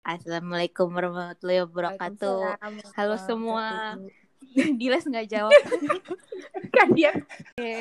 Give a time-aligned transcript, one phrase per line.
[0.00, 2.56] Assalamualaikum warahmatullahi wabarakatuh.
[2.96, 4.00] Halo semua.
[4.80, 5.52] Diles nggak jawab.
[6.76, 7.72] kan dia Oke.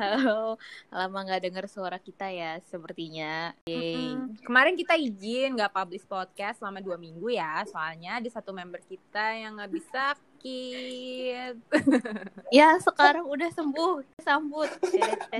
[0.00, 0.56] Halo.
[0.88, 3.52] Lama nggak dengar suara kita ya, sepertinya.
[3.68, 4.16] Yeay.
[4.16, 4.40] Mm-mm.
[4.40, 9.36] kemarin kita izin nggak publish podcast selama dua minggu ya soalnya ada satu member kita
[9.36, 11.54] yang nggak bisa sakit.
[12.50, 14.02] Ya sekarang udah sembuh.
[14.26, 14.66] Sambut.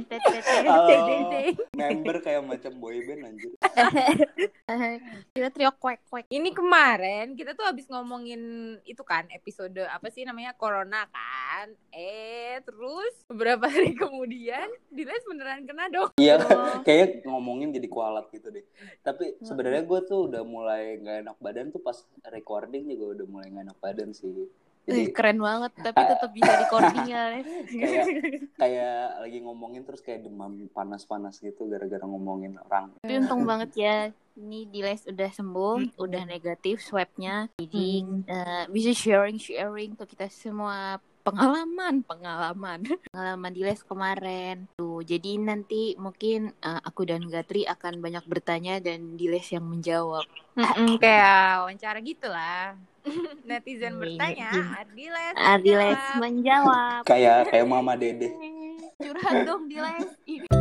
[1.75, 3.51] Member kayak macam boyband anjir.
[5.35, 6.31] Kita trio kuek kuek.
[6.31, 8.39] ini kemarin kita tuh habis ngomongin
[8.87, 10.55] itu kan episode apa sih namanya?
[10.55, 11.75] Corona kan?
[11.91, 16.15] Eh terus beberapa hari kemudian Diles beneran kena dong.
[16.15, 16.81] Iya Oh.
[16.87, 18.65] kayak ngomongin jadi kualat gitu deh.
[19.03, 21.99] Tapi sebenarnya gue tuh udah mulai nggak enak badan tuh pas
[22.31, 24.31] recording juga udah mulai nggak enak badan sih.
[24.31, 24.49] Ih,
[24.89, 26.67] jadi keren banget, tapi tetap bisa di
[27.07, 27.23] ya.
[27.37, 27.47] Les.
[27.69, 28.07] kayak
[28.61, 33.97] kayak lagi ngomongin terus kayak demam panas-panas gitu gara-gara ngomongin orang Tapi untung banget ya,
[34.41, 37.89] ini Diles udah sembuh, udah negatif swabnya, jadi
[38.25, 42.81] eh, bisa sharing sharing ke kita semua pengalaman pengalaman
[43.13, 44.67] pengalaman Diles kemarin.
[44.75, 50.25] Tuh, jadi nanti mungkin eh, aku dan Gatri akan banyak bertanya dan Diles yang menjawab.
[50.57, 52.75] Mm-mm, kayak wawancara gitu lah
[53.49, 54.65] netizen Iya, bertanya iya.
[54.77, 56.21] Ardiles Diles menjawab.
[56.21, 57.01] menjawab.
[57.07, 58.29] kayak kayak mama dede
[59.01, 60.13] Curhat dong Diles.
[60.29, 60.60] Ini.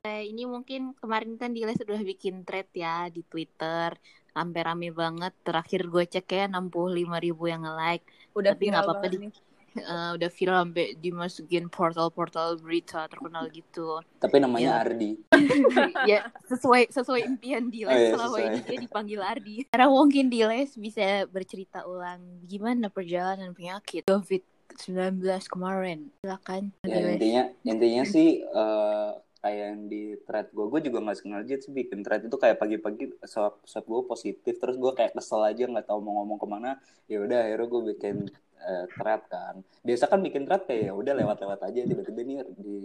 [0.00, 3.92] Eh, ini mungkin kemarin kan Diles udah bikin thread ya di Twitter.
[4.30, 5.34] Sampai rame banget.
[5.42, 6.72] Terakhir gue cek ya 65
[7.20, 9.32] ribu yang nge-like udah Tapi nggak viral apa-apa di- nih.
[9.70, 14.02] Eh, udah viral sampai dimasukin portal-portal berita terkenal gitu.
[14.18, 14.82] Tapi namanya Iya.
[14.82, 15.10] Ardi.
[16.10, 18.46] Ya sesuai sesuai impian Diles Oh, iya, selama sesuai.
[18.48, 19.54] ini dia dipanggil Ardi.
[19.64, 26.10] Sekarang mungkin Diles bisa bercerita ulang gimana perjalanan penyakit COVID-19 kemarin.
[26.18, 31.54] Silakan ya intinya intinya sih eh, kayak yang di thread gue gue juga nggak sengaja
[31.58, 35.64] sih bikin thread itu kayak pagi-pagi swab swab gue positif terus gue kayak kesel aja
[35.64, 36.70] nggak tahu mau ngomong ke mana
[37.08, 38.16] ya udah akhirnya gue bikin
[38.60, 39.54] eh, thread kan.
[39.80, 42.78] Biasa kan bikin thread kayak ya udah lewat-lewat aja tiba-tiba nih di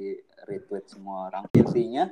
[0.47, 1.43] retweet semua orang.
[1.51, 2.07] Intinya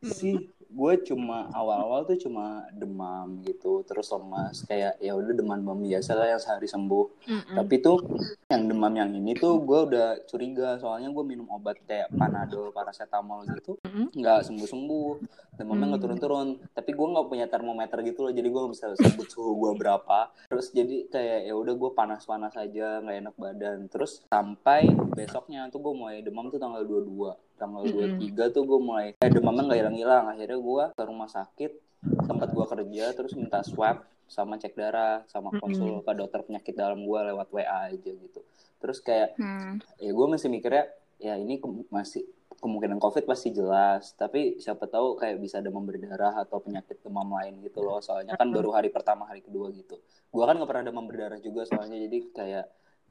[0.00, 6.16] sih gue cuma awal-awal tuh cuma demam gitu terus lemas kayak ya udah demam-demam biasa
[6.16, 7.04] lah yang sehari sembuh.
[7.28, 7.54] Mm-mm.
[7.54, 8.00] tapi tuh
[8.48, 13.44] yang demam yang ini tuh gue udah curiga soalnya gue minum obat kayak panadol paracetamol
[13.46, 13.76] gitu
[14.12, 15.10] nggak sembuh sembuh
[15.52, 16.06] demamnya nggak Hmm.
[16.08, 19.72] turun turun tapi gue nggak punya termometer gitu loh jadi gue bisa sebut suhu gue
[19.76, 20.32] berapa.
[20.48, 23.78] Terus jadi kayak ya udah gue panas panas aja nggak enak badan.
[23.86, 28.18] Terus sampai besoknya tuh gue mulai demam tuh tanggal 22 tanggal Mm-mm.
[28.18, 31.72] 23 tuh gue mulai eh demamnya nggak hilang hilang akhirnya gue ke rumah sakit
[32.20, 36.98] tempat gue kerja terus minta swab sama cek darah sama konsul ke dokter penyakit dalam
[37.00, 38.40] gue lewat WA aja gitu
[38.76, 39.78] terus kayak Hmm.
[39.96, 42.26] ya gue masih mikirnya ya ini ke- masih
[42.58, 47.58] kemungkinan covid pasti jelas tapi siapa tahu kayak bisa demam berdarah atau penyakit demam lain
[47.60, 49.98] gitu loh soalnya kan baru hari pertama hari kedua gitu
[50.28, 52.66] gue kan nggak pernah demam berdarah juga soalnya jadi kayak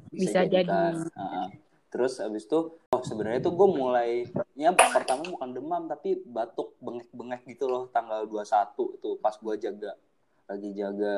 [0.10, 0.66] Bisa jadi.
[0.66, 1.08] kan.
[1.92, 4.24] Terus abis itu oh sebenarnya tuh gue mulai
[4.56, 10.00] ya pertama bukan demam tapi batuk bengek-bengek gitu loh tanggal 21 tuh pas gue jaga
[10.52, 11.16] lagi jaga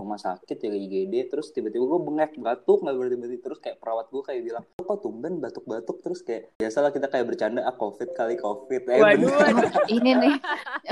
[0.00, 4.22] rumah sakit ya IGD terus tiba-tiba gue bengek batuk nggak berhenti terus kayak perawat gue
[4.24, 6.00] kayak bilang kok tumben batuk-batuk?
[6.00, 8.88] Terus kayak biasalah kita kayak bercanda ah covid kali covid.
[8.88, 9.68] Eh, Waduh, bener.
[9.92, 10.34] ini nih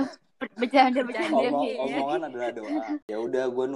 [0.56, 2.84] bercanda bercanda Omong, omongan adalah doa.
[3.08, 3.66] Ya udah gue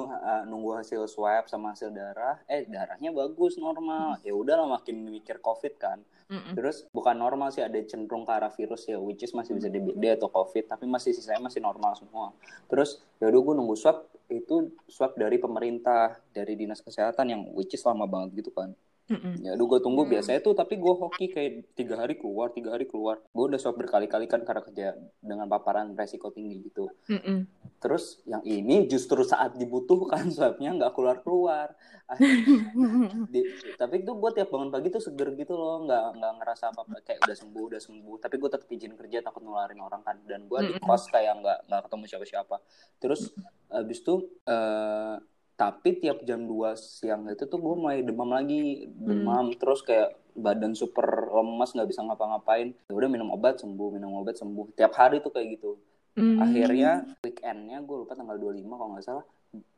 [0.49, 2.41] nunggu hasil swab sama hasil darah.
[2.49, 4.21] Eh darahnya bagus normal.
[4.25, 6.01] Ya udahlah makin mikir covid kan.
[6.25, 6.57] Mm-mm.
[6.57, 10.17] terus bukan normal sih ada cenderung ke arah virus ya which is masih bisa DBD
[10.17, 12.33] atau covid tapi masih sisanya masih normal semua.
[12.65, 17.77] Terus ya udah gue nunggu swab itu swab dari pemerintah dari dinas kesehatan yang which
[17.77, 18.73] is lama banget gitu kan
[19.05, 19.45] Mm-mm.
[19.45, 20.13] ya udah gue tunggu Hmm.
[20.17, 23.21] biasanya tuh tapi gue hoki kayak tiga hari keluar tiga hari keluar.
[23.37, 26.89] Gue udah swab berkali-kali kan karena kerja dengan paparan resiko tinggi gitu.
[27.13, 27.45] Mm-mm.
[27.85, 31.69] terus yang ini justru saat dibutuhkan swabnya nggak keluar keluar
[33.33, 33.45] di,
[33.77, 36.97] tapi itu gue tiap bangun pagi tuh seger gitu loh nggak nggak ngerasa apa apa
[37.05, 38.17] kayak udah sembuh udah sembuh.
[38.25, 40.17] Tapi gue tetap izin kerja takut nularin orang kan.
[40.25, 42.57] Dan gue di kos kayak nggak nggak ketemu siapa siapa
[42.97, 43.37] terus
[43.69, 44.15] abis itu
[44.49, 45.17] eh,
[45.55, 49.55] tapi tiap jam 2 siang itu tuh gue mulai demam lagi demam.
[49.55, 52.75] Terus kayak badan super lemas nggak bisa ngapa-ngapain.
[52.91, 54.75] Ya udah minum obat sembuh minum obat sembuh.
[54.75, 55.79] Tiap hari tuh kayak gitu.
[56.15, 56.39] Mm.
[56.39, 56.91] akhirnya
[57.27, 59.27] weekendnya gue lupa tanggal 25 kalau nggak salah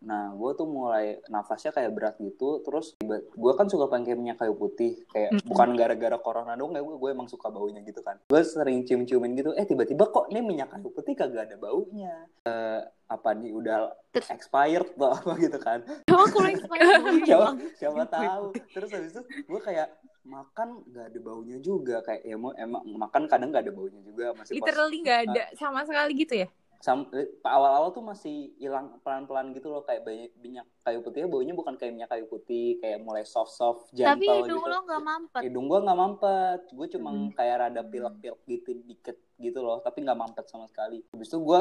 [0.01, 2.63] Nah, gue tuh mulai nafasnya kayak berat gitu.
[2.63, 2.95] Terus
[3.33, 5.03] gue kan suka pakai minyak kayu putih.
[5.11, 5.49] Kayak Mm-mm.
[5.51, 8.17] bukan gara-gara corona dong, gue, gue emang suka baunya gitu kan.
[8.27, 9.51] Gue sering cium-ciumin gitu.
[9.53, 12.27] Eh tiba-tiba kok ini minyak kayu putih kagak ada baunya.
[12.47, 15.79] Eh, apa nih udah Terus- expired atau apa gitu kan?
[16.07, 18.45] Coba kalau expired siapa siapa tahu.
[18.75, 19.89] Terus habis itu gue kayak
[20.27, 24.35] makan nggak ada baunya juga kayak ya mau emang makan kadang nggak ada baunya juga
[24.35, 26.49] masih pas Literally nggak ada sama sekali gitu ya?
[26.79, 31.75] Eh, awal-awal tuh masih hilang pelan-pelan gitu loh kayak banyak minyak kayu putihnya baunya bukan
[31.75, 34.69] kayak minyak kayu putih kayak mulai soft-soft gentle Tapi hidung gitu.
[34.69, 35.41] lo nggak mampet.
[35.43, 36.61] hidung gua nggak mampet.
[36.71, 37.31] Gue cuma Hmm.
[37.33, 41.03] kayak rada pilek-pilek gitu dikit gitu loh tapi nggak mampet sama sekali.
[41.11, 41.61] Habis itu gue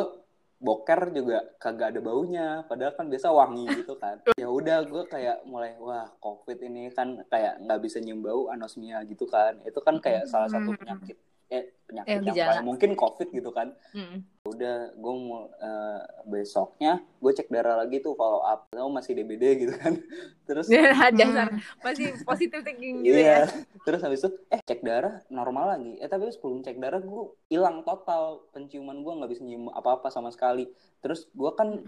[0.56, 2.48] boker juga kagak ada baunya.
[2.64, 4.24] Padahal kan biasa wangi gitu kan.
[4.34, 9.04] Ya udah gue kayak mulai wah covid ini kan kayak nggak bisa nyium bau anosmia
[9.04, 9.60] gitu kan.
[9.64, 11.16] Itu kan kayak salah satu penyakit
[11.46, 13.70] eh penyakit Yang yang paling mungkin covid gitu kan.
[13.94, 14.26] Mm-mm.
[14.46, 18.70] udah gue mau eh, besoknya gue cek darah lagi tuh follow up.
[18.74, 19.94] Tahu masih DBD gitu kan.
[20.50, 20.66] Terus
[21.20, 21.54] Dasar.
[21.82, 23.46] Masih positif thinking gitu ya.
[23.46, 26.02] iya terus habis itu eh cek darah normal lagi.
[26.02, 28.46] Eh tapi sebelum cek darah gue hilang total.
[28.50, 30.66] Penciuman gue nggak bisa nyium apa apa sama sekali.
[31.06, 31.82] Terus gue kan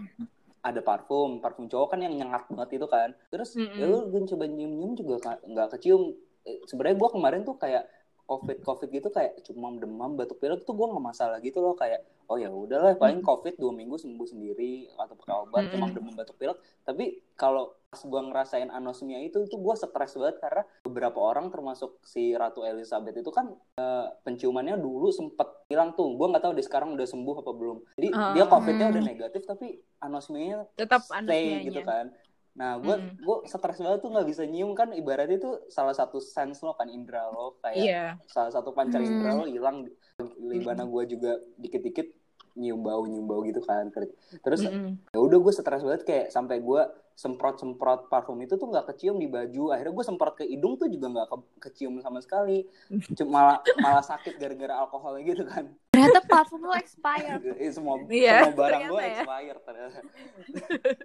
[0.62, 1.42] ada parfum.
[1.42, 3.10] Parfum cowok kan yang nyengat banget itu kan.
[3.34, 3.78] Terus Mm-mm.
[3.78, 6.14] ya gue coba nyium nyium juga nggak kecium.
[6.46, 7.86] Eh, sebenarnya gue kemarin tuh kayak
[8.28, 11.72] covid covid gitu kayak cuma demam batuk pilek tuh gue nggak masalah gitu loh.
[11.72, 15.72] Kayak oh ya udahlah paling covid dua minggu sembuh sendiri atau pakai obat Mm-mm.
[15.72, 16.54] cuma demam batuk pilek.
[16.84, 21.96] Tapi kalau pas gue ngerasain anosmia itu itu gue stres banget karena beberapa orang termasuk
[22.02, 26.12] si Ratu Elizabeth itu kan eh, penciumannya dulu sempet hilang tuh.
[26.12, 27.78] Gue nggak tahu di sekarang udah sembuh apa belum.
[27.96, 28.36] Jadi Ah.
[28.36, 31.64] dia covidnya udah negatif tapi anosmianya Tetap stay anosmianya.
[31.64, 32.06] gitu kan
[32.58, 33.22] nah gue Mm.
[33.22, 36.90] gue stres banget tuh nggak bisa nyium kan ibaratnya itu salah satu sense lo kan
[36.90, 38.04] indra lo kayak Iya.
[38.26, 39.08] salah satu pancar Hmm.
[39.08, 39.86] indra lo hilang
[40.42, 42.10] di mana gue juga dikit-dikit
[42.54, 43.86] nyium bau nyium bau gitu kan
[44.42, 44.98] terus Mm-mm.
[45.08, 46.82] ya udah gue stres banget kayak sampai gue
[47.18, 50.86] semprot semprot parfum itu tuh nggak kecium di baju akhirnya gue semprot ke hidung tuh
[50.86, 52.62] juga nggak ke- kecium sama sekali
[53.12, 57.42] cuma malah malah sakit gara-gara alkoholnya gitu kan Ternyata parfum lo expired.
[57.58, 59.08] Eh, semua Iya, semua barang gue ya.
[59.18, 59.98] expired ternyata.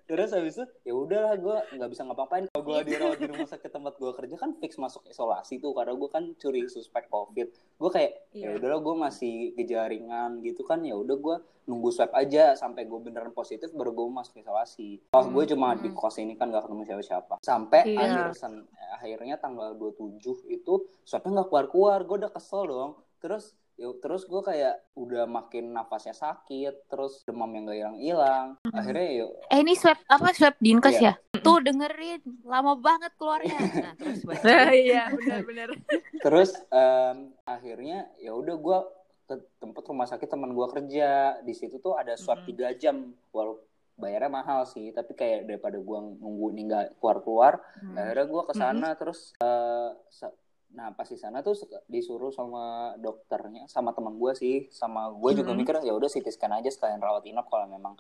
[0.04, 3.72] terus habis itu ya udahlah gue nggak bisa ngapa-ngapain kalau gue dirawat di rumah sakit
[3.72, 7.90] tempat gue kerja kan fix masuk isolasi tuh karena gue kan curi suspek covid gue
[7.90, 8.60] kayak ya Iya.
[8.60, 13.00] udahlah gue masih gejala ringan gitu kan ya udah gue nunggu swab aja sampai gue
[13.00, 16.84] beneran positif baru gue masuk isolasi oh gue cuma di kos ini kan gak ketemu
[16.86, 18.00] siapa-siapa sampai Iya.
[18.02, 20.20] akhir sen- akhirnya tanggal 27
[20.50, 25.72] itu swabnya nggak keluar-keluar gue udah kesel dong terus ya terus gue kayak udah makin
[25.72, 30.94] nafasnya sakit terus demam yang gak hilang-hilang akhirnya yuk Eh ini swab apa swab dinkes
[30.96, 31.16] Iya.
[31.34, 31.42] ya?
[31.42, 33.60] Tuh dengerin, lama banget keluarnya.
[33.60, 34.24] Nah terus.
[34.46, 35.76] Nah, iya benar-benar.
[36.22, 38.78] terus em, akhirnya ya udah gue
[39.24, 41.10] ke tempat rumah sakit teman gue kerja
[41.40, 42.46] di situ tuh ada swab Mm.
[42.46, 42.96] tiga jam
[43.32, 43.64] walaupun
[43.96, 47.94] bayarnya mahal sih tapi kayak daripada gue nunggu ini nggak keluar keluar Hmm.
[47.96, 50.34] akhirnya gue ke sana terus eh, se-
[50.72, 51.54] nah pas di sana tuh
[51.86, 52.64] disuruh sama
[52.98, 55.58] dokternya sama teman gue sih sama gue juga Mhm.
[55.58, 57.94] mikir ya udah CT scan aja sekalian rawat inap kalau memang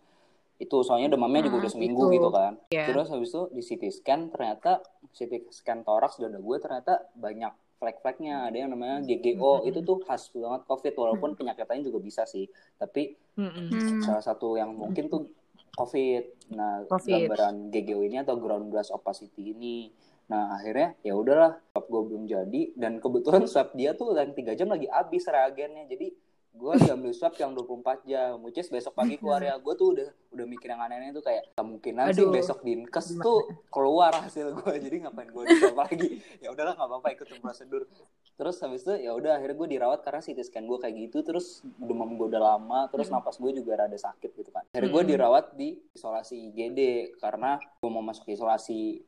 [0.55, 2.13] itu soalnya demamnya juga Hmm, udah seminggu gitu.
[2.15, 2.85] gitu kan Iya.
[2.87, 4.81] terus habis itu di CT scan ternyata
[5.11, 7.53] CT scan toraks dada gue ternyata banyak
[7.83, 9.67] flek-fleknya ada yang namanya GGO Mhm.
[9.67, 12.47] itu tuh khas banget COVID walaupun penyakit lain juga bisa sih
[12.79, 13.67] tapi Mm-mm.
[13.67, 13.99] Hmm.
[13.99, 15.27] salah satu yang mungkin tuh
[15.73, 16.53] COVID.
[16.53, 17.33] Nah, COVID.
[17.33, 19.89] gambaran GGO ini atau ground glass opacity ini.
[20.23, 24.53] Nah, akhirnya ya udahlah, swab gue belum jadi dan kebetulan swab dia tuh yang tiga
[24.53, 25.89] jam lagi habis reagennya.
[25.89, 26.13] Jadi
[26.53, 29.57] gue diambil swab yang 24 jam, which is besok pagi keluar ya.
[29.57, 32.29] Gue tuh udah udah mikir yang aneh-aneh tuh kayak kemungkinan sih Aduh.
[32.29, 34.73] besok dinkes tuh keluar hasil gue.
[34.85, 36.21] Jadi ngapain gue di swab lagi?
[36.39, 37.89] Ya udahlah nggak apa-apa ikutin prosedur.
[38.33, 41.61] Terus habis itu ya udah akhirnya gue dirawat karena CT scan gue kayak gitu terus
[41.77, 43.17] demam gue udah lama terus Hmm.
[43.17, 44.65] napas gue juga rada sakit gitu kan.
[44.69, 45.11] Akhirnya gue Hmm.
[45.13, 46.79] dirawat di isolasi IGD
[47.17, 49.01] karena gue mau masuk isolasi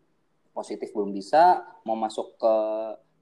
[0.49, 2.53] positif belum bisa, mau masuk ke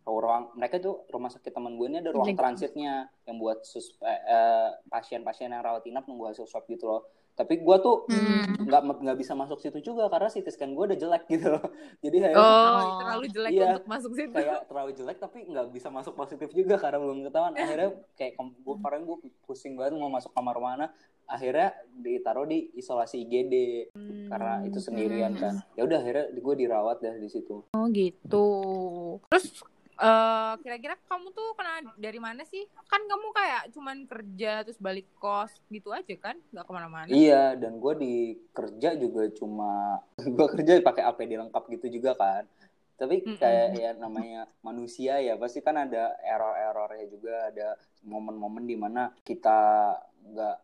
[0.06, 2.94] ruang mereka tuh rumah sakit teman gue ini ada ruang transitnya
[3.24, 7.04] yang buat sus- eh, eh, pasien-pasien yang rawat inap nunggu hasil swab gitu loh.
[7.34, 8.62] Tapi gue tuh Hmm.
[8.62, 11.66] nggak nggak bisa masuk situ juga karena CT scan gue udah jelek gitu loh.
[12.04, 13.66] Jadi kayak Oh, terlalu jelek Iya.
[13.72, 14.30] untuk masuk situ.
[14.32, 18.76] kayak terlalu jelek tapi nggak bisa masuk positif juga karena belum ketahuan akhirnya kayak gue
[18.76, 20.94] kemarin gue pusing banget mau masuk kamar mana
[21.26, 23.54] akhirnya ditaruh di isolasi IGD
[24.28, 25.42] karena itu sendirian Hmm.
[25.42, 28.46] kan ya udah akhirnya gue dirawat deh di situ Oh gitu.
[29.26, 29.64] Terus
[30.00, 32.66] eh, kira-kira kamu tuh kena dari mana sih?
[32.90, 36.38] Kan kamu kayak cuman kerja terus balik kos gitu aja kan?
[36.54, 37.10] Gak ke mana-mana.
[37.10, 38.16] iya dan gue di
[38.54, 40.02] kerja juga cuma
[40.38, 42.46] gue kerja pakai APD lengkap gitu juga kan
[42.94, 47.68] tapi kayak ya namanya manusia ya pasti kan ada error-errornya juga ada
[48.06, 49.92] momen-momen di mana kita
[50.30, 50.58] nggak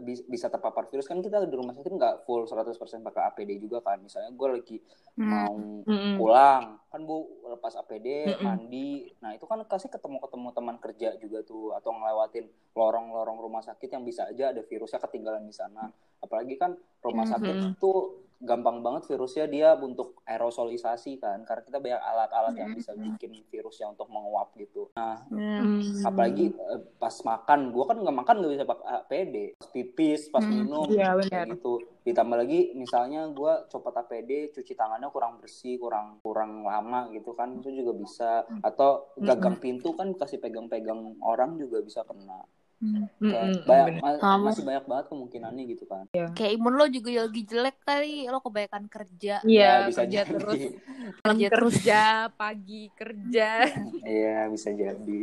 [0.00, 2.72] bisa terpapar virus kan kita di rumah sakit nggak full 100%
[3.02, 4.78] pakai APD juga kan misalnya gue lagi
[5.12, 5.28] Hmm.
[5.28, 5.52] mau
[5.84, 6.16] Mm-mm.
[6.16, 8.40] pulang kan bu lepas APD Mm-mm.
[8.40, 13.60] mandi nah itu kan kasih ketemu ketemu teman kerja juga tuh atau ngelewatin lorong-lorong rumah
[13.60, 17.70] sakit yang bisa aja ada virusnya ketinggalan di sana apalagi kan rumah sakit Mhm.
[17.76, 23.38] tuh gampang banget virusnya dia untuk aerosolisasi kan karena kita banyak alat-alat yang bisa bikin
[23.46, 24.90] virusnya untuk menguap gitu.
[24.92, 25.78] Nah Hmm.
[25.78, 26.02] Mm.
[26.02, 30.42] apalagi eh, pas makan gue kan nggak makan nggak bisa pakai APD pas pipis pas
[30.42, 31.22] Hmm, minum benar.
[31.22, 31.72] kayak gitu.
[32.02, 37.62] Ditambah lagi misalnya gue copot APD cuci tangannya kurang bersih kurang kurang lama gitu kan
[37.62, 38.30] itu juga bisa.
[38.60, 42.42] Atau gagang pintu kan kasih pegang-pegang orang juga bisa kena
[42.82, 43.06] Hmm.
[43.16, 47.42] Kayak Mm-mm, banyak- ma- masih banyak banget kemungkinannya gitu kan Kayak imun lo juga lagi
[47.42, 49.38] jelek kali, lo kebanyakan kerja.
[49.40, 50.60] Iya, Ya, bisa kerja jadi terus.
[51.22, 51.74] Malam Kerja terus.
[51.78, 52.00] kerja,
[52.34, 53.48] pagi kerja.
[54.02, 55.20] Iya bisa jadi.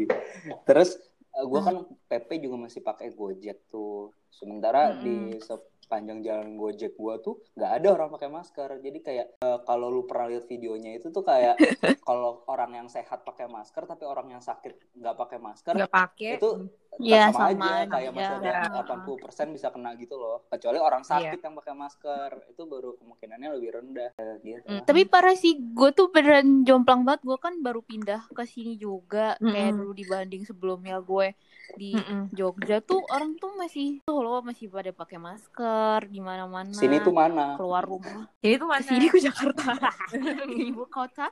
[0.64, 0.90] Terus
[1.30, 1.76] gue kan
[2.08, 4.16] PP juga masih pakai Gojek tuh.
[4.30, 5.04] Sementara Mm-mm.
[5.04, 8.70] di sepanjang jalan Gojek gue tuh nggak ada orang pakai masker.
[8.78, 11.60] Jadi kayak eh, kalau lu pernah lihat videonya itu tuh kayak
[12.02, 16.32] kalau orang yang sehat pakai masker tapi orang yang sakit nggak pakai masker Nggak pakai.
[16.34, 16.50] itu
[16.98, 18.50] Iya, sama, sama aja kayak masih aja.
[18.66, 20.44] ada 80% bisa kena gitu loh.
[20.50, 21.12] Kecuali orang Iya.
[21.16, 24.66] sakit yang pakai masker itu baru kemungkinannya lebih rendah gitu.
[24.68, 24.84] Mm.
[24.84, 27.22] Tapi parah sih, gue tuh beneran jomplang banget.
[27.24, 29.38] Gue kan baru pindah ke sini juga.
[29.38, 29.80] Kayak Mm-mm.
[29.80, 31.38] dulu dibanding sebelumnya gue
[31.78, 32.34] di Mm-mm.
[32.34, 36.74] Jogja tuh orang tuh masih tuh lo masih pada pakai masker di mana-mana.
[36.74, 37.54] Sini tuh mana?
[37.56, 38.26] keluar rumah.
[38.42, 38.82] Jadi itu mana?
[38.82, 39.78] Sini ke Jakarta,
[40.74, 41.30] ibu kota.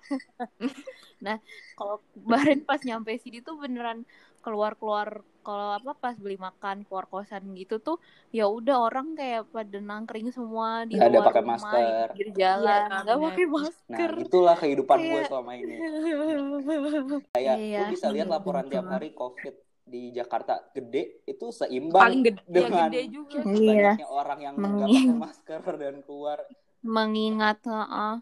[1.17, 1.41] nah,
[1.73, 4.05] kalau kemarin pas nyampe sini tuh beneran
[4.47, 5.07] keluar-keluar
[5.41, 7.99] kalau apa pas beli makan keluar kosan gitu tuh
[8.29, 11.75] ya udah orang kayak pada nangkring semua di Nggak ada luar pakai rumah masker.
[11.75, 15.75] di pinggir jalan Iya, nggak pakai Nah, masker itulah kehidupan gue selama ini.
[17.33, 17.77] Kayak Iya.
[17.77, 22.51] lu bisa lihat laporan tiap hari COVID di Jakarta gede itu seimbang Paling gede, ya
[22.53, 23.39] dengan gede juga.
[23.41, 23.91] Iya.
[23.95, 24.99] banyaknya orang yang nggak Mengingat.
[25.01, 26.39] pakai masker dan keluar.
[26.79, 28.15] mengingat heeh.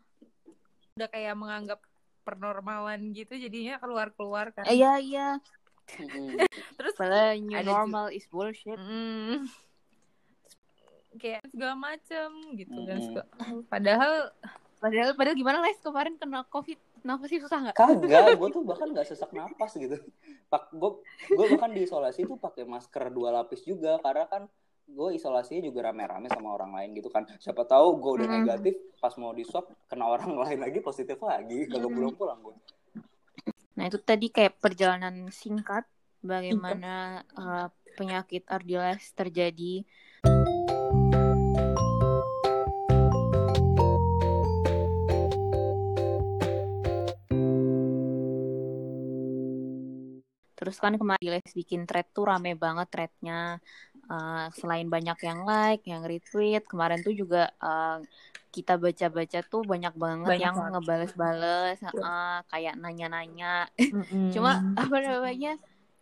[0.96, 1.80] Udah kayak menganggap
[2.24, 4.66] pernormalan gitu jadinya keluar-keluar kan.
[4.68, 5.38] iya iya
[5.88, 6.38] Mm.
[6.78, 9.46] Terus padahal new Ada normal is bullshit mm,
[11.16, 13.08] kayak segala macem gitu dan Mm-mm.
[13.08, 13.30] segala-
[13.66, 14.14] padahal
[14.78, 18.90] padahal padahal gimana les kemarin kena covid kenapa sih susah nggak Kagak, gue tuh bahkan
[18.90, 19.96] nggak sesak napas gitu.
[20.46, 20.90] Pak, gue
[21.30, 24.44] gue bahkan di isolasi tuh pakai masker dua lapis juga karena kan
[24.86, 27.26] gue isolasinya juga rame-rame sama orang lain gitu kan.
[27.40, 28.38] Siapa tahu gue udah Hmm.
[28.40, 31.96] negatif, pas mau di swab kena orang lain lagi positif lagi, kagak Hmm.
[31.96, 32.56] pulang-pulang gue.
[33.76, 35.84] Nah itu tadi kayak perjalanan singkat
[36.24, 37.68] bagaimana uh,
[38.00, 39.84] penyakit Ardiles terjadi.
[50.56, 53.60] Terus kan kemarin Ardiles bikin thread tuh rame banget threadnya.
[54.06, 57.98] Uh, selain banyak yang like, yang retweet, kemarin tuh juga uh,
[58.54, 63.68] kita baca-baca tuh banyak banget Banyak yang ngebales-bales, uh, kayak nanya-nanya.
[64.34, 64.78] Cuma Mm.
[64.80, 65.52] apa namanya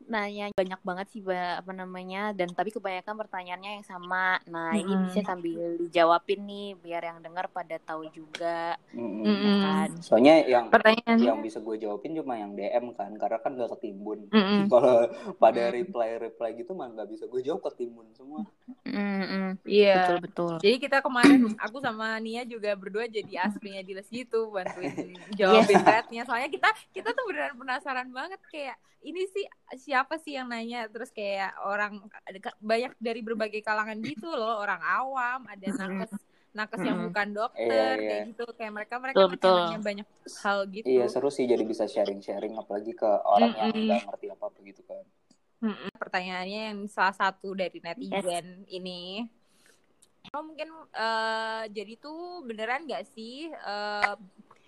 [0.05, 4.93] nanya banyak banget sih ba- apa namanya dan tapi kebanyakan pertanyaannya yang sama nah ini
[4.93, 5.07] Mm-mm.
[5.09, 9.55] bisa sambil dijawabin nih biar yang dengar pada tahu juga ya Mm-mm.
[9.63, 13.71] kan Soalnya yang pertanyaannya yang bisa gue jawabin cuma yang DM kan, karena kan gak
[13.79, 14.27] ketimbun.
[14.29, 14.67] Mm-mm.
[14.71, 15.07] Kalau
[15.39, 15.73] pada Mm.
[15.81, 18.43] reply reply gitu mah nggak bisa gue jawab ketimbun semua.
[19.63, 24.51] Iya betul betul Jadi kita kemarin aku sama Nia juga berdua jadi aslinya Diles gitu
[24.51, 24.91] bantuin
[25.39, 26.21] jawabin threadnya.
[26.27, 29.45] Soalnya kita kita tuh beneran penasaran banget kayak ini sih
[29.77, 32.07] siapa sih yang nanya terus kayak orang
[32.63, 36.13] banyak dari berbagai kalangan gitu loh orang awam ada nakes
[36.53, 38.07] nakes yang bukan dokter Iya, iya.
[38.07, 40.07] kayak gitu kayak mereka mereka Betul, banyak
[40.45, 40.85] hal gitu.
[40.85, 44.81] Iya seru sih jadi bisa sharing-sharing apalagi ke orang yang nggak ngerti apa apa gitu
[44.85, 45.03] kan.
[45.97, 49.25] Pertanyaannya yang salah satu dari netizen ini.
[50.33, 54.13] Oh, mungkin eh, jadi tuh beneran nggak sih eh,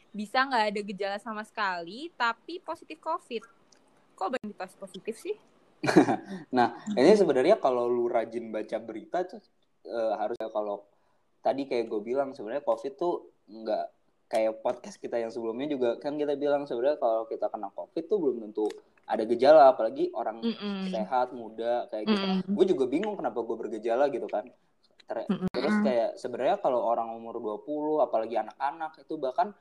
[0.10, 3.55] bisa nggak ada gejala sama sekali tapi positif COVID?
[4.16, 5.36] Kok banyak tes positif sih?
[6.58, 9.44] Nah, ini sebenarnya kalau lu rajin baca berita tuh
[9.86, 10.88] eh, harusnya kalau
[11.46, 13.86] tadi kayak gue bilang sebenarnya COVID tuh nggak
[14.26, 18.18] kayak podcast kita yang sebelumnya juga kan kita bilang sebenarnya kalau kita kena COVID tuh
[18.18, 18.66] belum tentu
[19.06, 20.90] ada gejala apalagi orang Mm-mm.
[20.90, 22.26] sehat muda kayak gitu.
[22.26, 22.50] Mm-mm.
[22.58, 24.50] Gue juga bingung kenapa gue bergejala gitu kan.
[25.06, 25.46] Ter- Mm-mm.
[25.54, 29.54] Terus kayak sebenarnya kalau orang umur 20 apalagi anak-anak itu bahkan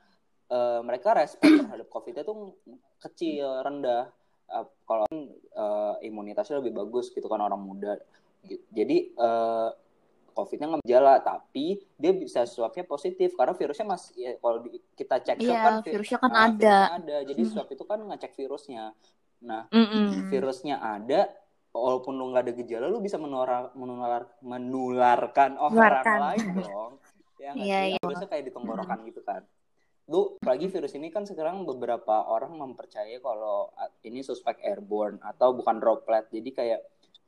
[0.49, 2.33] eh, mereka respon terhadap COVID itu
[2.97, 4.09] kecil, rendah.
[4.45, 7.97] Eh, kalau eh, imunitasnya lebih bagus gitu kan orang muda.
[8.45, 9.69] Jadi eh,
[10.35, 15.15] COVID-nya nggak gejala, tapi dia bisa swabnya positif karena virusnya masih ya, kalau di- kita
[15.23, 16.51] cek Iya, kan vi- virusnya kan nah, ada.
[16.51, 17.17] virusnya ada.
[17.23, 18.83] Jadi swab itu kan ngecek virusnya.
[19.47, 20.27] Nah, Mm-mm.
[20.27, 21.31] virusnya ada
[21.71, 26.19] walaupun lu nggak ada gejala lu bisa menular menular menularkan orang Menularkan.
[26.23, 26.91] lain dong
[27.35, 27.89] ya nggak Iya, sih?
[27.91, 27.97] iya.
[27.99, 29.41] virusnya kayak di tenggorokan gitu kan
[30.05, 33.73] lu apalagi virus ini kan sekarang beberapa orang mempercayai kalau
[34.05, 36.81] ini suspek airborne atau bukan droplet jadi kayak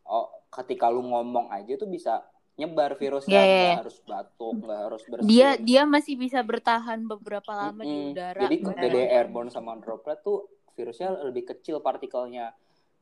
[0.05, 2.21] oh ketika lu ngomong aja tuh bisa
[2.57, 3.77] nyebar virusnya iya, nggak iya.
[3.81, 8.11] harus batuk nggak harus bersin Dia dia masih bisa bertahan beberapa lama di Mm-mm.
[8.17, 8.41] udara.
[8.49, 12.53] Jadi beda airborne sama droplet tuh virusnya lebih kecil partikelnya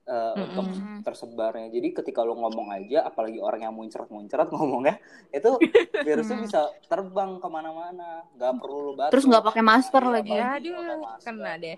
[0.06, 0.46] eh, Mm-mm.
[0.48, 0.66] untuk
[1.02, 1.68] tersebarnya.
[1.68, 5.50] Jadi ketika lu ngomong aja, apalagi orang yang muncrat-muncrat ngomongnya, itu
[6.06, 6.46] virusnya Hmm.
[6.46, 9.12] bisa terbang ke mana-mana, nggak perlu lu batuk.
[9.12, 10.32] Terus nggak pakai masker Iya, lagi.
[10.32, 11.26] Ya aduh, masker.
[11.26, 11.78] kena deh.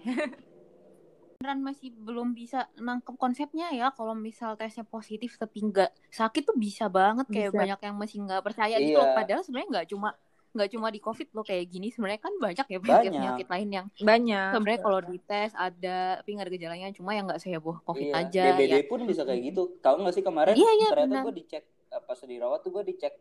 [1.37, 6.57] beneran masih belum bisa nangkep konsepnya ya kalau misal tesnya positif tapi nggak sakit tuh
[6.57, 7.59] bisa banget kayak Bisa.
[7.61, 9.05] banyak yang masih nggak percaya gitu Iya.
[9.05, 9.13] loh.
[9.13, 10.09] padahal sebenarnya nggak cuma
[10.57, 13.85] nggak cuma di covid loh kayak gini sebenarnya kan banyak ya penyakit penyakit lain yang
[13.95, 14.49] Banyak.
[14.51, 18.43] sebenarnya kalau dites ada tapi nggak ada gejalanya cuma yang nggak seheboh covid Iya, aja
[18.51, 19.77] DBD ya pun bisa kayak gitu.
[19.77, 23.13] Tahu nggak sih kemarin Iya, iya, ternyata gue dicek eh, pas dirawat tuh gue dicek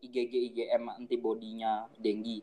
[0.00, 0.16] IgG
[0.50, 2.40] IgM antibodinya denggi.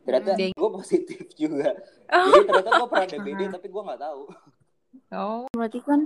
[0.00, 1.68] Ternyata Hmm, gue positif juga.
[2.08, 2.32] Oh.
[2.32, 4.22] Jadi ternyata gue pernah DBD tapi gue nggak tahu.
[5.10, 6.00] Oh, berarti kan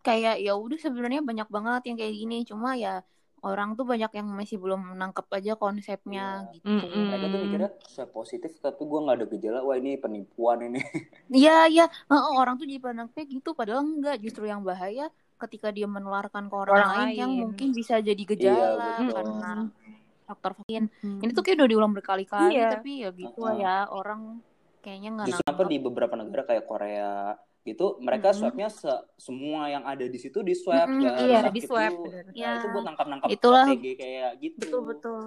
[0.00, 3.00] kayak ya udah sebenarnya banyak banget yang kayak gini cuma ya
[3.42, 6.52] orang tuh banyak yang masih belum nangkep aja konsepnya Iya.
[6.56, 7.04] gitu Mm-mm.
[7.10, 10.78] mereka tuh mikirnya saya positif tapi gue nggak ada gejala wah ini penipuan ini
[11.32, 11.84] Iya, iya.
[12.12, 13.56] Heeh, orang tuh jadi kayak gitu.
[13.56, 14.20] Padahal enggak.
[14.20, 15.08] Justru yang bahaya
[15.40, 17.40] ketika dia menularkan ke orang, Orang lain, yang lain.
[17.48, 19.16] mungkin bisa jadi Iya, gejala betul.
[19.16, 19.52] karena
[20.28, 20.84] faktor vaksin.
[21.00, 21.20] Hmm.
[21.24, 22.68] Ini tuh kayak udah diulang berkali-kali, Iya.
[22.76, 23.64] tapi ya gitu Heeh.
[23.64, 24.44] ya orang
[24.84, 28.38] kayaknya nggak justru apa di beberapa negara kayak Korea gitu mereka Mm-mm.
[28.42, 32.24] swabnya se- semua yang ada di situ di swab Mm-mm, nggak iya, di swab, bener.
[32.26, 32.50] Nah, Iya.
[32.58, 33.66] itu buat nangkap-nangkap Itulah.
[33.70, 35.22] OTG kayak gitu Betul betul.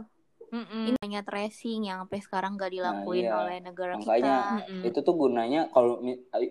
[0.46, 0.84] Mm-mm.
[0.94, 3.34] Ini hanya tracing yang sampai sekarang nggak dilakuin iya.
[3.34, 4.56] oleh negara Makanya, kita.
[4.68, 4.82] Mm-mm.
[4.84, 6.04] itu tuh gunanya kalau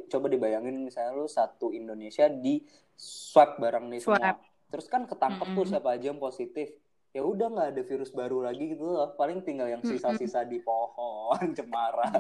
[0.09, 2.65] coba dibayangin misalnya lu satu Indonesia di
[2.97, 4.37] swab bareng nih semua Swab.
[4.73, 5.71] terus kan ketangkep tuh Mm-mm.
[5.71, 6.75] siapa aja yang positif
[7.15, 11.47] ya udah nggak ada virus baru lagi gitu loh paling tinggal yang sisa-sisa di pohon
[11.57, 12.11] cemara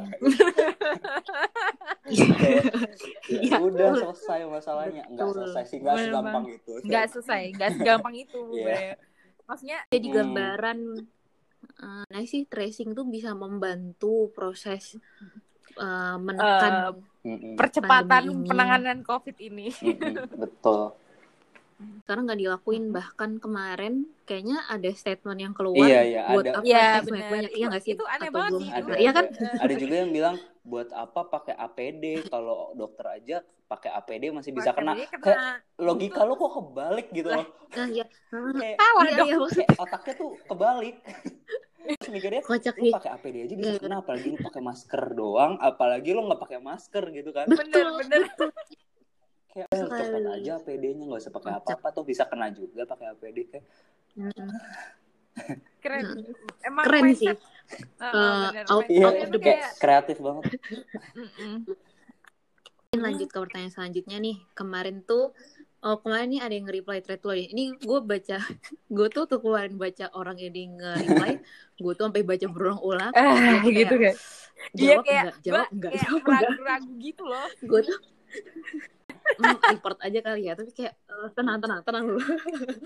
[2.05, 2.29] Iya.
[2.31, 2.65] Kayak,
[3.27, 4.03] ya Iya, udah betul.
[4.07, 8.41] selesai masalahnya nggak selesai sih nggak segampang itu Nggak selesai, nggak segampang itu.
[8.55, 8.63] Iya.
[8.63, 8.97] bener.
[9.45, 10.15] Maksudnya Jadi Hmm.
[10.15, 10.79] gambaran
[11.75, 14.95] eh, nah sih tracing tuh bisa membantu proses
[15.75, 17.57] eh, menekan Mm-mm.
[17.57, 19.73] percepatan penanganan COVID ini.
[20.39, 20.95] Betul
[22.01, 22.85] sekarang nggak dilakuin.
[22.89, 26.53] Bahkan kemarin kayaknya ada statement yang keluar Iya, iya, buat ada.
[26.55, 27.13] apa Iya, tes benar.
[27.15, 27.53] banyak-banyak.
[27.53, 27.93] Iya nggak sih?
[27.93, 28.79] Itu aneh Atau banget belum ada?
[28.79, 28.93] itu.
[28.97, 29.25] iya kan?
[29.57, 30.37] ada juga yang bilang
[30.71, 34.93] buat apa pakai APD kalau dokter aja pakai APD masih bisa kena.
[35.15, 35.59] Kena.
[35.77, 37.47] logika lo kok kebalik gitu loh.
[37.75, 39.27] nah ya kayak Salah iya dong.
[39.27, 40.97] iya kayak otaknya tuh kebalik.
[41.85, 43.79] Terus mikirnya kocak lu pakai APD aja bisa Iya.
[43.79, 47.45] kena apalagi lu pakai masker doang apalagi lu nggak pakai masker gitu kan.
[47.45, 48.23] Bener, betul bener.
[49.55, 53.39] Kayak eh, cepet aja APD-nya nggak usah pakai apa-apa tuh bisa kena juga pakai APD
[53.49, 53.65] kayak.
[55.81, 56.05] Keren.
[56.61, 57.53] Emang keren mindset- sih
[57.97, 58.65] Heeh, Eh, bener.
[58.69, 60.45] out- iya Mindsetnya of tuh the kayak kayak, kreatif banget
[62.97, 65.35] lanjut ke pertanyaan selanjutnya nih kemarin tuh
[65.81, 68.39] Oh kemarin nih ada yang nge-reply thread lo Ini gue baca
[68.97, 71.33] Gue tuh tuh keluarin baca orang ini nge-reply
[71.77, 74.15] Gue tuh sampai baca berulang-ulang Ah, Kayak- gitu kan.
[74.73, 77.47] Iya Jawab kayak enggak Jawab gua enggak kayak Jawab enggak ragu-ragu gitu loh.
[77.61, 77.99] gue tuh
[79.71, 82.05] import aja kali ya tapi kayak eh, tenang tenang tenang.
[82.07, 82.21] Dulu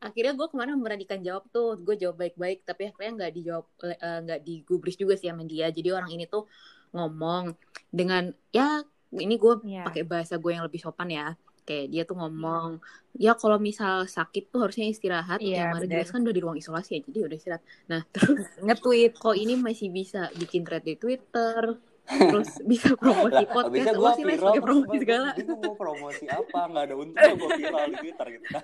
[0.00, 4.40] akhirnya gue kemarin memberanikan jawab tuh gue jawab baik-baik tapi akhirnya nggak dijawab eh, nggak
[4.40, 5.68] digubris juga sih sama dia.
[5.68, 6.48] Jadi orang ini tuh
[6.90, 7.54] ngomong
[7.86, 9.84] dengan ya ini gue Iya.
[9.86, 11.28] pakai bahasa gue yang lebih sopan ya.
[11.60, 12.80] Kayak dia tuh ngomong
[13.14, 15.38] ya kalau misal sakit tuh harusnya istirahat.
[15.38, 17.62] Iya, yang mana jelas kan udah di ruang isolasi ya jadi udah istirahat.
[17.86, 19.12] Nah terus Nge-tweet.
[19.14, 21.76] kok ini masih bisa bikin thread di Twitter
[22.08, 23.70] terus bisa promosi lah podcast.
[23.70, 25.26] abisnya Lo gue sih viral pakai promosi gua- segala.
[25.26, 26.60] gua bingung mau promosi apa.
[26.66, 28.62] Nggak ada untungnya gue viral di twitter gitu kan.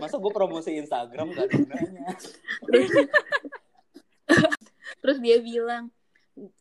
[0.00, 2.06] Masa gue promosi instagram gak ada gunanya?
[2.64, 2.88] Terus
[5.02, 5.90] terus dia bilang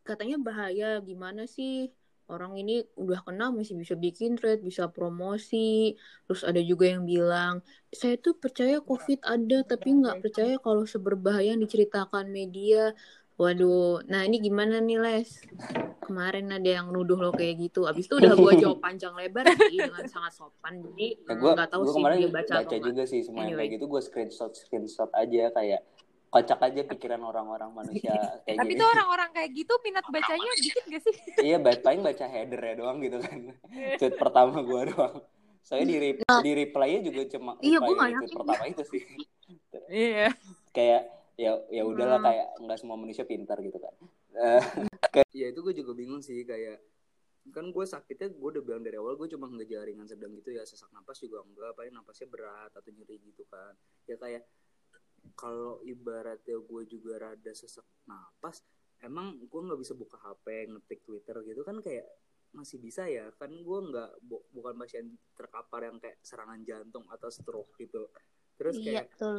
[0.03, 1.91] katanya bahaya gimana sih?
[2.27, 5.95] Orang ini udah kena masih bisa bikin thread bisa promosi.
[6.27, 11.56] Terus ada juga yang bilang saya tuh percaya covid ada tapi nggak percaya kalau seberbahaya
[11.56, 12.91] yang diceritakan media
[13.38, 15.30] waduh nah ini gimana nih les
[16.02, 19.78] kemarin ada yang nuduh lo kayak gitu abis itu udah gua jawab panjang lebar sih
[19.78, 22.80] dengan sangat sopan jadi ya gue nggak tahu gue sih kemarin dia baca, baca, atau
[22.82, 23.60] juga sih semua yang Anyway.
[23.62, 25.82] kayak gitu gue screenshot screenshot aja kayak
[26.28, 28.10] kocak aja pikiran orang-orang manusia
[28.43, 31.15] kayak Tapi gini tuh orang-orang kayak gitu minat bacanya dikit gak sih?
[31.47, 33.39] iya baik paling baca header ya doang gitu kan
[33.95, 35.15] tweet pertama gue doang
[35.62, 37.62] soalnya di re- di reply-nya juga cuma Nah.
[37.62, 38.38] Iya, reply gua nggak tweet yakin.
[38.39, 39.02] pertama itu sih
[39.88, 40.28] Iya.
[40.71, 41.04] kayak
[41.38, 42.28] ya ya udahlah Hmm.
[42.28, 43.93] kayak nggak semua manusia pintar gitu kan
[44.34, 44.62] Eh,
[45.36, 46.82] ya itu gue juga bingung sih kayak
[47.47, 50.62] kan gue sakitnya gue udah bilang dari awal gue cuma ngejala ringan sedang gitu ya
[50.62, 53.71] sesak napas juga enggak paling napasnya berat atau nyeri gitu kan
[54.04, 54.43] ya kayak
[55.34, 58.60] kalau ibaratnya gue juga rada sesak napas
[59.00, 62.04] emang gue nggak bisa buka HP ngetik Twitter gitu kan kayak
[62.50, 67.30] masih bisa ya kan gue nggak bu- bukan pasien terkapar yang kayak serangan jantung atau
[67.30, 68.10] stroke gitu
[68.58, 69.38] terus Iya, kayak betul.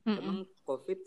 [0.00, 0.16] Mm-mm.
[0.16, 1.00] emang covid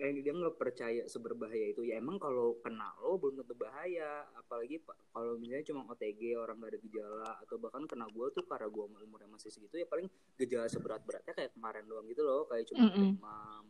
[0.00, 1.84] kayak dia nggak percaya seberbahaya itu.
[1.84, 4.24] Ya emang kalau kena lo belum tentu bahaya.
[4.40, 8.44] Apalagi pa- kalau misalnya cuma OTG orang gak ada gejala atau bahkan kena gue tuh
[8.48, 10.08] karena gue umurnya masih segitu ya paling
[10.40, 12.48] gejala seberat beratnya kayak kemarin doang gitu loh.
[12.48, 13.20] Kayak cuma Mm-mm.
[13.20, 13.64] demam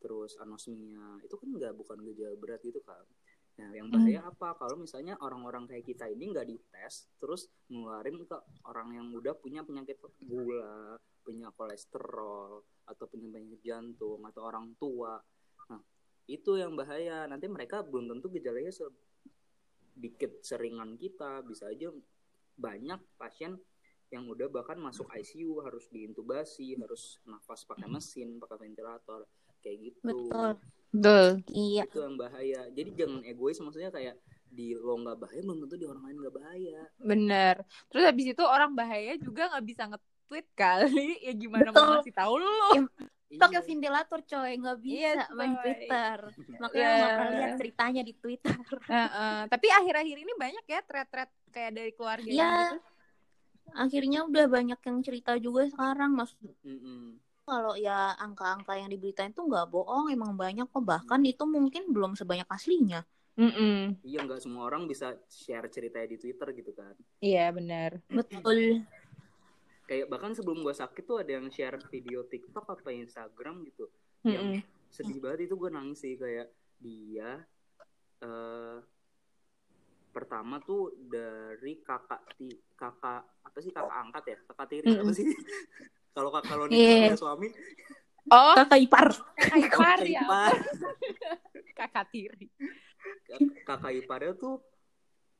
[0.00, 1.20] terus anosmia.
[1.20, 3.04] Itu kan nggak bukan gejala berat gitu kan
[3.56, 4.52] nah yang bahaya apa?
[4.60, 8.36] Kalau misalnya orang-orang kayak kita ini nggak dites terus ngeluarin ke
[8.68, 15.18] orang yang udah punya penyakit gula punya kolesterol atau punya penyakit jantung atau orang tua
[15.18, 15.35] nah
[16.26, 21.94] itu yang bahaya nanti mereka belum tentu gejalanya sedikit seringan kita bisa aja
[22.58, 23.54] banyak pasien
[24.10, 29.26] yang udah bahkan masuk ICU harus diintubasi harus nafas pakai mesin pakai ventilator
[29.62, 30.50] kayak gitu Betul.
[30.94, 31.26] Betul.
[31.52, 31.84] Iya.
[31.90, 35.86] itu yang bahaya jadi jangan egois maksudnya kayak di lo nggak bahaya belum tentu di
[35.90, 37.54] orang lain nggak bahaya Bener.
[37.92, 41.08] Terus habis itu orang bahaya juga nggak bisa nge-tweet kali.
[41.26, 41.82] Ya gimana Betul.
[41.82, 42.56] mau ngasih tahu lu?
[43.26, 43.66] Pakai Iya.
[43.66, 45.62] ventilator coy, nggak bisa Iya, main coy.
[45.66, 46.18] Twitter.
[46.62, 46.94] Makanya Iya.
[46.94, 48.54] nggak pernah lihat ceritanya di Twitter.
[48.94, 49.38] Heeh.
[49.50, 52.50] Tapi akhir-akhir ini banyak ya thread-thread kayak dari keluarga Iya.
[52.62, 52.78] gitu.
[53.74, 56.14] Akhirnya udah banyak yang cerita juga sekarang.
[56.14, 57.18] Maksud Mm-mm.
[57.42, 60.82] kalau ya angka-angka yang diberitain tuh nggak bohong, emang banyak kok.
[60.86, 63.02] Bahkan itu mungkin belum sebanyak aslinya.
[63.36, 64.00] Mm-mm.
[64.00, 68.00] iya nggak semua orang bisa share ceritanya di Twitter gitu kan Iya benar.
[68.08, 68.80] Betul.
[69.86, 73.86] Kayak bahkan sebelum gua sakit tuh ada yang share video TikTok apa Instagram gitu
[74.22, 74.62] yang Mm-mm.
[74.90, 77.38] sedih banget itu gue nangis sih kayak dia
[78.18, 78.78] eh
[80.10, 85.12] pertama tuh dari kakak ti kakak apa sih kakak angkat ya kakak tiri apa Mm-mm.
[85.14, 85.26] sih
[86.16, 86.72] kalau kakak lo Iya.
[86.72, 87.48] nikah punya suami
[88.26, 89.06] Oh, Kakak ipar.
[89.38, 90.22] kakak ipar kakak ya.
[90.26, 90.54] ipar
[91.78, 92.46] Kakak tiri.
[93.62, 94.58] kakak iparnya tuh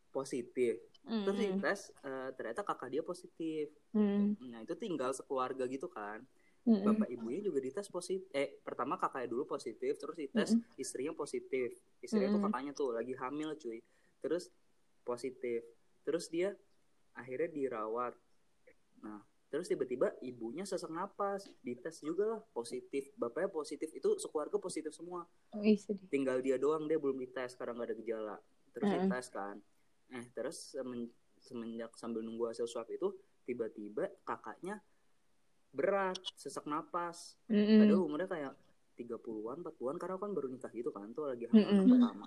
[0.08, 1.62] positif terus Mm-mm.
[1.62, 3.70] dites eh, ternyata kakak dia positif.
[3.94, 4.42] Mm.
[4.50, 6.18] nah itu tinggal sekeluarga gitu kan.
[6.66, 6.82] Mm-mm.
[6.82, 11.78] bapak ibunya juga dites positif eh pertama kakaknya dulu positif terus dites istrinya positif.
[12.02, 12.50] Istrinya tuh Mm-mm.
[12.50, 13.78] kakaknya tuh lagi hamil cuy.
[14.18, 14.50] Terus
[15.06, 15.62] positif.
[16.02, 16.50] Terus dia
[17.14, 18.18] akhirnya dirawat.
[19.06, 21.46] Nah terus tiba-tiba ibunya sesak napas.
[21.62, 23.14] Dites juga lah positif.
[23.14, 23.94] Bapaknya positif.
[23.94, 25.22] Itu sekeluarga positif semua.
[25.62, 26.10] Ih, sedih.
[26.10, 27.54] tinggal dia doang dia belum dites.
[27.54, 28.36] Karena nggak ada gejala.
[28.74, 29.06] Terus Mm-mm.
[29.06, 29.56] dites kan
[30.08, 33.10] eh terus semen- semenjak sambil nunggu hasil swab itu
[33.42, 34.78] tiba-tiba kakaknya
[35.70, 37.78] berat sesak napas Mm-mm.
[37.78, 38.52] Padahal umurnya kayak
[38.96, 41.76] 30-an, 40-an karena kan baru nikah gitu kan tuh lagi hamil Mm-mm.
[41.76, 42.26] anak pertama.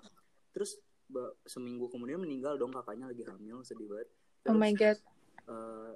[0.53, 0.71] Terus
[1.09, 4.09] ba- seminggu kemudian meninggal dong kakaknya lagi hamil sedih banget.
[4.45, 4.97] Oh Terus my god.
[5.49, 5.93] eh,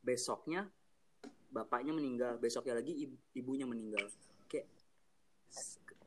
[0.00, 0.72] besoknya
[1.46, 4.08] bapaknya meninggal, besoknya lagi ib- ibunya meninggal.
[4.48, 4.72] Kayak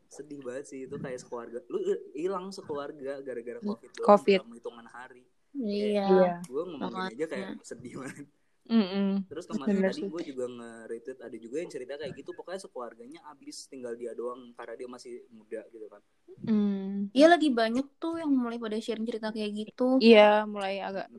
[0.09, 1.61] sedih banget sih itu kayak sekeluarga.
[1.69, 4.39] Lu eh, hilang sekeluarga gara-gara Covid doang Covid.
[4.41, 5.23] dalam hitungan hari.
[5.53, 6.41] Iya.
[6.49, 8.27] Gue ngomongin aja kayak sedih banget.
[8.69, 9.25] Mm-mm.
[9.25, 13.19] Terus kemarin Bener tadi gue juga nge-retweet ada juga yang cerita kayak gitu pokoknya sekeluarganya
[13.33, 16.01] abis tinggal dia doang karena dia masih muda gitu kan.
[16.45, 17.09] Mm.
[17.09, 19.97] Iya lagi banyak tuh yang mulai pada share cerita kayak gitu.
[19.97, 21.09] Iya, mulai agak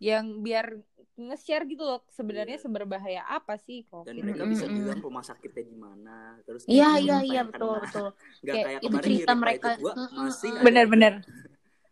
[0.00, 0.80] yang biar
[1.16, 2.64] nge-share gitu loh sebenarnya Iya.
[2.64, 4.14] seberbahaya apa sih Dan COVID.
[4.18, 4.52] mereka Mm-mm.
[4.52, 6.16] bisa bilang rumah sakitnya di mana.
[6.42, 7.82] Terus Iya iya iya yang betul kena.
[7.82, 8.08] betul.
[8.42, 9.68] Nggak Kayak kayak itu kemarin cerita mereka.
[9.68, 11.14] tweet gua masih Bener-bener.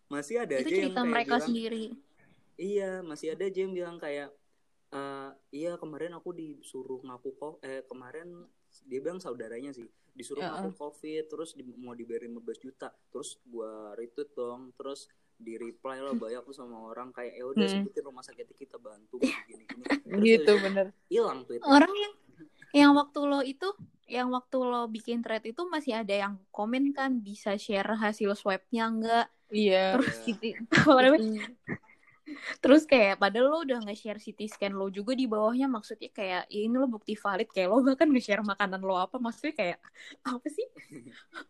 [0.08, 1.84] masih ada Itu aja yang cerita kayak mereka bilang sendiri.
[2.54, 4.28] iya masih ada aja yang bilang kayak
[4.90, 8.28] eh iya kemarin aku disuruh ngaku kok eh kemarin
[8.84, 10.52] dia bilang saudaranya sih disuruh Heeh.
[10.52, 15.08] ngaku covid terus di- mau dibayarin 15 juta terus gua retweet dong terus
[15.42, 17.82] di reply lah banyak tuh sama orang kayak ya udah Hmm.
[17.82, 19.84] sebutin rumah sakit kita bantu gini gini.
[20.24, 20.94] Gitu bener.
[21.06, 22.12] hilang tweetnya Orang yang
[22.72, 23.68] yang waktu lo itu
[24.06, 28.88] yang waktu lo bikin thread itu masih ada yang komen kan bisa share hasil swabnya
[28.88, 30.00] enggak Iya.
[30.00, 30.56] terus gitu
[32.62, 36.60] terus kayak padahal lo udah nge-share CT scan lo juga di bawahnya maksudnya kayak ya
[36.64, 39.18] ini lo bukti valid kayak lo bahkan nge-share makanan lo apa.
[39.18, 39.78] Maksudnya kayak
[40.22, 40.64] apa sih?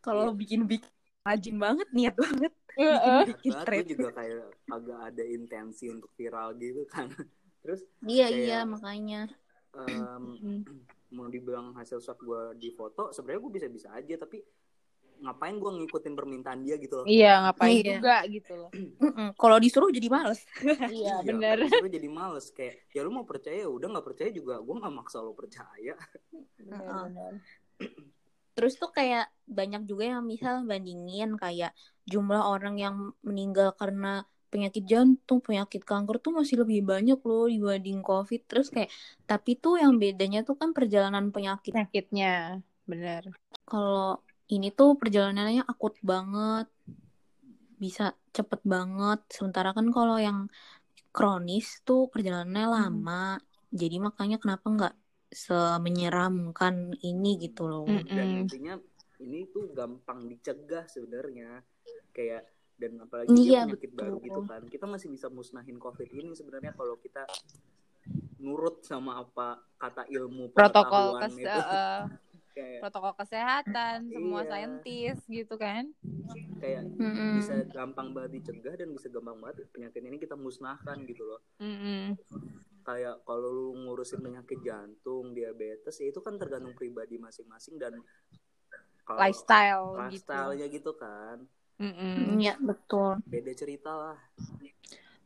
[0.00, 0.88] Kalau lo bikin bikin
[1.22, 3.22] rajin banget niat banget Heeh.
[3.30, 7.06] bikin thread gua juga kayak agak ada intensi untuk viral gitu kan
[7.62, 9.20] terus iya kayak- iya makanya
[9.72, 10.62] em, Mm.
[11.12, 14.40] mau dibilang hasil swab gue di foto sebenarnya gue bisa bisa aja tapi
[15.20, 17.86] ngapain gue ngikutin permintaan dia gitu loh Iya, ngapain Iya.
[17.94, 18.70] juga gitu loh.
[19.38, 20.42] Kalau disuruh jadi males
[20.90, 21.68] Iya, bener.
[21.68, 25.20] Gue jadi males kayak ya lu mau percaya udah nggak percaya juga gue nggak maksa
[25.20, 25.94] lo percaya
[26.58, 27.38] Bener-bener.
[28.52, 31.72] Terus tuh kayak banyak juga yang misal bandingin kayak
[32.04, 38.04] jumlah orang yang meninggal karena penyakit jantung, penyakit kanker tuh masih lebih banyak loh dibanding
[38.04, 38.40] COVID.
[38.44, 38.92] Terus kayak,
[39.24, 41.72] tapi tuh yang bedanya tuh kan perjalanan penyakit.
[41.72, 43.32] Penyakitnya, bener.
[43.64, 44.20] Kalau
[44.52, 46.68] ini tuh perjalanannya akut banget,
[47.80, 49.24] bisa cepet banget.
[49.32, 50.52] Sementara kan kalau yang
[51.16, 52.76] kronis tuh perjalanannya Hmm.
[52.76, 53.24] lama.
[53.72, 54.94] Jadi makanya kenapa nggak
[55.32, 57.84] semenyeramkan ini gitu loh.
[57.84, 58.04] Mm.
[58.06, 58.42] dan Mm-mm.
[58.44, 58.74] intinya
[59.18, 61.62] ini tuh gampang dicegah sebenarnya
[62.10, 64.00] kayak dan apalagi Iya, dia penyakit betul.
[64.02, 67.22] baru gitu kan kita masih bisa musnahin covid ini sebenarnya kalau kita
[68.36, 72.00] nurut sama apa kata ilmu Protokol pengetahuan kes itu eh,
[72.58, 74.50] kayak protokol kesehatan, semua Iya.
[74.50, 75.88] saintis gitu kan.
[76.58, 77.38] kayak Mm-mm.
[77.38, 82.14] bisa gampang banget dicegah dan bisa gampang banget penyakit ini kita musnahkan gitu loh Mm-mm.
[82.82, 87.94] Kayak kalau lu ngurusin penyakit jantung diabetes ya itu kan tergantung pribadi masing-masing dan
[89.06, 89.98] kalau Lifestyle gitu.
[89.98, 91.36] lifestyle-nya gitu kan
[91.82, 92.38] Mm-mm.
[92.38, 93.18] Iya, betul.
[93.26, 94.18] beda cerita lah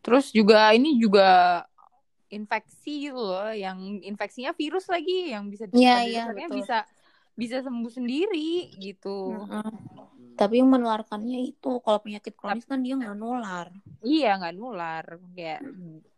[0.07, 1.67] Terus juga ini juga
[2.31, 6.59] infeksi gitu loh, yang infeksinya virus lagi, yang bisa Iya, pada iya, dasarnya betul.
[6.63, 6.77] bisa
[7.37, 9.45] bisa sembuh sendiri gitu.
[9.47, 9.73] Hmm.
[10.37, 13.69] Tapi yang menularkannya itu kalau penyakit kronis kan dia nggak nular.
[14.05, 15.61] Iya nggak nular, kayak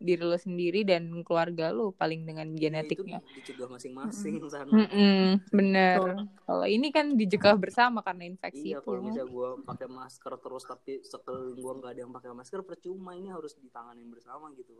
[0.02, 3.18] diri lo sendiri dan keluarga lo paling dengan Ya, itu genetiknya.
[3.38, 5.98] dicegah masing-masing sana Mm-mm, bener.
[6.02, 6.26] Betul.
[6.48, 8.85] Kalau ini kan dijegah bersama karena infeksi iya itu.
[8.85, 13.11] kalau misalnya gue pakai masker terus tapi sekeliling gue nggak ada yang pakai masker percuma
[13.14, 14.74] ini harus ditanganin bersama gitu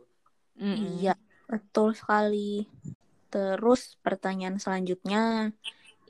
[0.59, 0.75] Mm-mm.
[0.99, 1.13] Iya,
[1.47, 2.67] betul sekali.
[3.29, 5.53] Terus pertanyaan selanjutnya,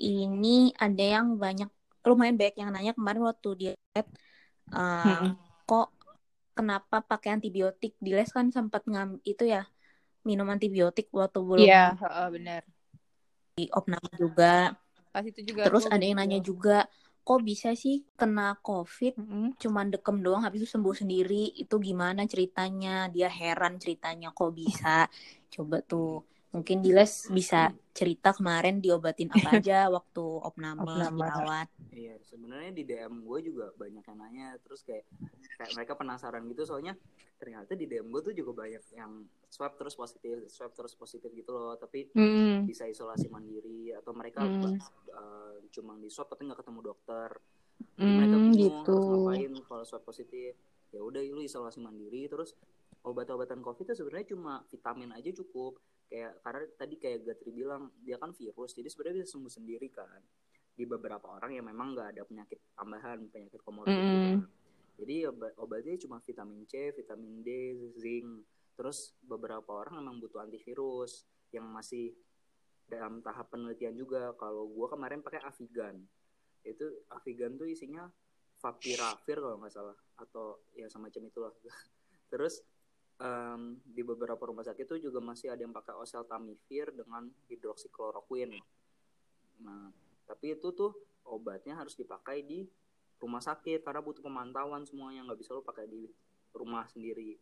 [0.08, 0.48] ini
[0.84, 1.70] ada yang banyak,
[2.08, 4.08] lumayan banyak yang nanya kemarin waktu di lab,
[4.78, 5.36] uh, Mm-mm.
[5.68, 5.88] kok
[6.58, 7.92] kenapa pakai antibiotik?
[8.06, 9.62] Di les kan sempat ngam itu ya,
[10.28, 12.64] minum antibiotik waktu belum Iya, heeh, bener.
[13.58, 14.74] di opname juga.
[15.14, 15.64] Pas itu juga.
[15.66, 16.88] Terus ada yang nanya juga,
[17.28, 19.54] kok bisa sih kena COVID Mm-mm.
[19.60, 25.06] cuman dekem doang habis itu sembuh sendiri itu gimana ceritanya dia heran ceritanya kok bisa
[25.54, 31.20] coba tuh mungkin Diles bisa cerita kemarin diobatin apa aja waktu opname Opname.
[31.20, 35.06] dirawat iya sebenarnya di DM gue juga banyak yang nanya terus kayak
[35.56, 36.98] kayak mereka penasaran gitu soalnya
[37.36, 39.12] ternyata di DM gue tuh juga banyak yang
[39.46, 42.66] swab terus positif swab terus positif gitu loh tapi Mm-mm.
[42.66, 44.74] bisa isolasi mandiri atau mereka Hmm.
[45.12, 47.30] uh, cuma di swab tapi nggak ketemu dokter
[47.96, 48.92] Jadi mereka Mm, bingung gitu.
[48.92, 50.52] harus ngapain kalau swab positif
[50.90, 52.58] ya udah lu isolasi mandiri terus
[53.02, 58.18] obat-obatan covid itu sebenarnya cuma vitamin aja cukup kayak karena tadi kayak Gatri bilang dia
[58.18, 60.20] kan virus jadi sebenarnya bisa sembuh sendiri kan.
[60.74, 64.26] Di beberapa orang yang memang nggak ada penyakit tambahan penyakit komorbid gitu Mm-mm.
[64.26, 64.40] kan.
[65.00, 67.50] jadi obat obatnya cuma vitamin C vitamin D
[67.96, 68.44] zinc.
[68.74, 72.16] Terus beberapa orang memang butuh antivirus yang masih
[72.90, 74.34] dalam tahap penelitian juga.
[74.34, 76.02] Kalau gua kemarin pakai Avigan.
[76.66, 78.10] Itu Avigan tuh isinya
[78.60, 79.96] favipiravir kalau nggak salah.
[80.18, 81.54] Atau ya semacam itulah.
[82.32, 82.64] Terus
[83.20, 88.58] em, di beberapa rumah sakit itu juga masih ada yang pakai oseltamivir dengan hidroksikloroquine
[89.60, 89.92] nah
[90.26, 90.96] tapi itu tuh
[91.28, 92.66] obatnya harus dipakai di
[93.20, 96.08] rumah sakit karena butuh pemantauan semuanya nggak bisa lo pakai di
[96.56, 97.36] rumah sendiri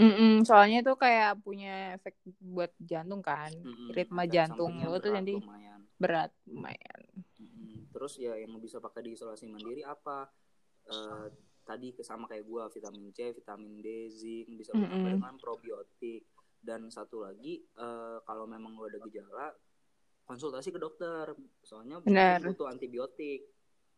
[0.00, 3.92] Mm-mm, soalnya itu kayak punya efek buat jantung kan, Mm-mm.
[3.92, 5.84] ritme jantung lo tuh nanti lumayan.
[6.00, 7.00] berat lumayan.
[7.36, 7.92] Mm-mm.
[7.92, 10.32] Terus ya yang bisa pakai di isolasi mandiri apa?
[10.88, 11.26] Eh,
[11.62, 15.18] tadi sama kayak gua vitamin C, vitamin D, zinc bisa ditambah Mm-mm.
[15.18, 16.22] dengan probiotik
[16.62, 19.50] dan satu lagi eh, kalau memang lo ada gejala
[20.22, 23.46] konsultasi ke dokter soalnya mungkin butuh antibiotik.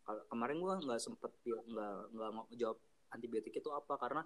[0.05, 2.77] Kalau kemarin gua nggak sempet nggak nggak mau jawab
[3.13, 4.23] antibiotik itu apa karena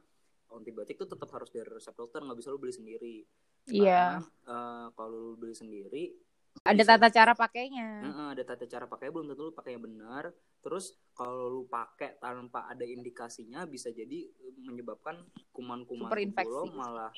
[0.49, 3.17] antibiotik itu tetap harus dari resep dokter nggak bisa lo beli sendiri.
[3.69, 6.05] Iya, Karena eh, kalau lo beli sendiri
[6.65, 7.89] ada bisa- tata cara pakainya.
[8.03, 10.31] Heeh, ada tata cara pakai belum tentu lu pakai yang benar.
[10.69, 15.17] Terus kalau lu pakai tanpa ada indikasinya bisa jadi eh, menyebabkan
[15.57, 16.13] kuman-kuman
[16.45, 17.09] lo malah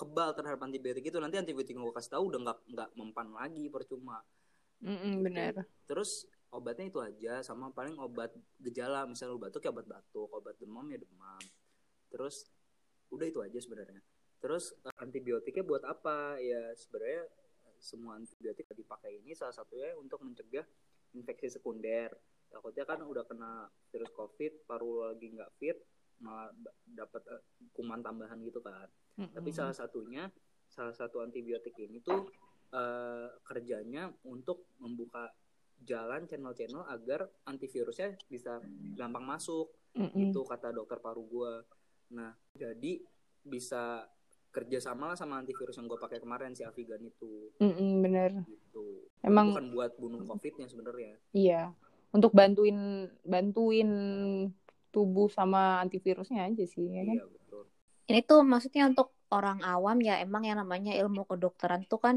[0.00, 1.20] kebal terhadap antibiotik itu.
[1.20, 4.24] Nanti antibiotik yang gue kasih tahu udah nggak nggak mempan lagi percuma.
[4.80, 5.64] Mm-mm, bener.
[5.88, 8.32] terus obatnya itu aja sama paling obat
[8.64, 9.04] gejala.
[9.04, 10.32] Misalnya lu batuk ya obat batuk.
[10.32, 11.44] Obat demam ya demam.
[12.08, 12.48] Terus
[13.12, 14.00] udah itu aja sebenarnya.
[14.40, 16.40] Terus eh, antibiotiknya buat apa?
[16.40, 17.28] Ya sebenarnya
[17.68, 20.64] eh, semua antibiotik yang dipakai ini salah satunya untuk mencegah
[21.12, 22.16] infeksi sekunder
[22.50, 25.78] takutnya kan udah kena virus covid paru lagi nggak fit
[26.20, 26.48] malah
[26.88, 27.42] dapat eh,
[27.76, 29.58] kuman tambahan gitu kan tapi Mm-mm.
[29.58, 30.28] salah satunya
[30.68, 32.28] salah satu antibiotik ini tuh
[32.72, 35.28] eh, kerjanya untuk membuka
[35.84, 38.64] jalan channel-channel agar antivirusnya bisa
[38.96, 40.32] gampang masuk Mm-mm.
[40.32, 41.60] itu kata dokter paru gua
[42.08, 43.02] nah jadi
[43.44, 44.08] bisa
[44.56, 48.40] kerja sama lah sama antivirus yang gue pakai kemarin si Avigan itu Mm-mm, bener.
[48.48, 51.76] gitu Emang bukan buat bunuh covidnya sebenarnya iya.
[52.16, 52.78] Untuk bantuin
[53.32, 53.88] bantuin
[54.94, 57.16] tubuh sama antivirusnya aja sih, ya kan?
[57.20, 57.62] iya betul
[58.08, 62.16] Ini tuh maksudnya untuk orang awam ya emang yang namanya ilmu kedokteran tuh kan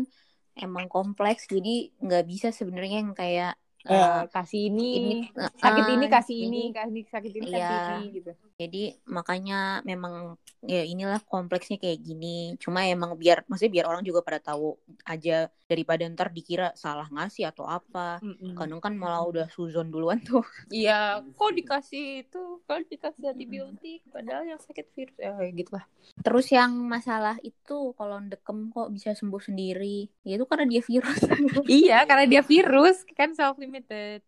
[0.64, 1.70] emang kompleks jadi
[2.06, 3.52] nggak bisa sebenarnya yang kayak
[3.88, 5.15] uh, kasih ini, ini
[5.56, 7.86] sakit uh, ini kasih jadi- ini, kasih sakit ini kasih Iya.
[7.96, 8.32] ini gitu.
[8.60, 12.60] Jadi makanya memang ya inilah kompleksnya kayak gini.
[12.60, 14.76] Cuma emang biar maksudnya biar orang juga pada tahu
[15.08, 18.20] aja daripada ntar dikira salah ngasih atau apa.
[18.20, 18.58] Mm-mm.
[18.58, 20.44] Kadang kan malah udah suzon duluan tuh.
[20.70, 25.86] Iya, kok dikasih itu, kok dikasih antibiotik, padahal yang sakit virus, ya kayak gitu lah.
[26.20, 30.08] Terus yang masalah itu kalau dekem kok bisa sembuh sendiri.
[30.24, 31.20] Ya itu karena dia virus.
[31.82, 34.20] iya, karena dia virus, kan self limited.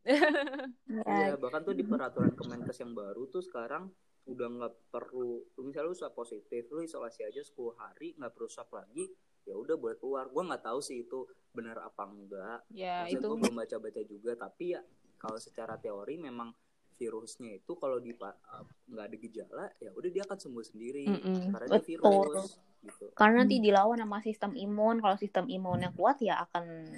[0.88, 3.90] Iya, bahkan tuh di peraturan Kemenkes yang baru tuh sekarang
[4.30, 8.46] udah nggak perlu lu misalnya lu swab positif lu isolasi aja 10 hari nggak perlu
[8.46, 9.10] swab lagi
[9.50, 13.28] ya udah boleh keluar gua nggak tahu sih itu benar apa enggak ya Maksudnya itu.
[13.34, 14.82] gue belum baca-baca juga tapi ya
[15.18, 16.54] kalau secara teori memang
[17.02, 21.50] virusnya itu kalau di nggak ada gejala ya udah dia akan sembuh sendiri Mm-mm.
[21.58, 24.98] karena dia virus gitu karena nanti dilawan sama sistem imun.
[25.02, 26.90] Kalau sistem imunnya kuat ya akan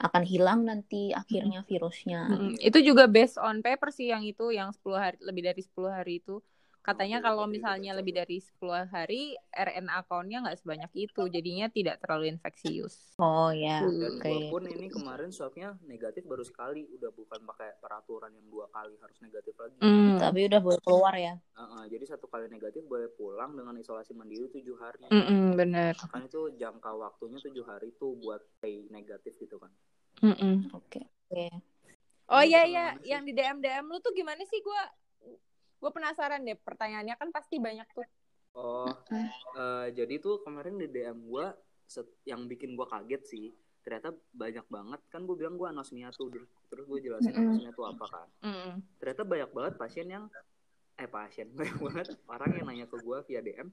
[0.00, 2.24] akan hilang nanti akhirnya virusnya.
[2.32, 2.56] Mm-mm.
[2.56, 6.24] Itu juga based on paper sih yang itu, yang 10 hari, lebih dari 10 hari
[6.24, 6.40] itu.
[6.80, 12.32] Katanya kalau misalnya lebih dari 10 hari, RNA count-nya nggak sebanyak itu, jadinya tidak terlalu
[12.32, 13.20] infeksius.
[13.20, 14.24] Oh ya, dan oke.
[14.24, 18.96] gua pun ini kemarin swabnya negatif baru sekali udah bukan pakai peraturan yang dua kali
[18.96, 20.16] harus negatif lagi Mm.
[20.20, 21.34] Tapi udah boleh keluar ya.
[21.56, 25.04] Uh-uh, jadi satu kali negatif boleh pulang dengan isolasi mandiri tujuh hari.
[25.12, 25.92] Mm-mm, bener.
[26.00, 29.68] Kan itu jangka waktunya tujuh hari tuh buat stay negatif gitu kan.
[30.20, 30.70] Mm-mm.
[30.72, 31.00] Oke.
[31.26, 31.46] Oke.
[32.30, 33.08] Oh Ini iya gimana iya, sih?
[33.10, 34.60] yang di DM DM lu tuh gimana sih?
[34.62, 34.82] Gua
[35.80, 36.54] gue penasaran deh.
[36.60, 38.06] Pertanyaannya kan pasti banyak tuh.
[38.50, 38.90] Oh,
[39.54, 41.54] uh, jadi tuh kemarin di DM gua
[41.86, 43.46] set- yang bikin gua kaget sih.
[43.80, 46.28] Ternyata banyak banget kan gue bilang gua anosmia tuh
[46.68, 47.56] terus gue jelasin Mm-mm.
[47.56, 48.28] anosmia tuh apa kan.
[48.44, 48.74] Mm-mm.
[49.00, 50.24] Ternyata banyak banget pasien yang
[51.00, 53.72] eh pasien banyak banget orang yang nanya ke gua via DM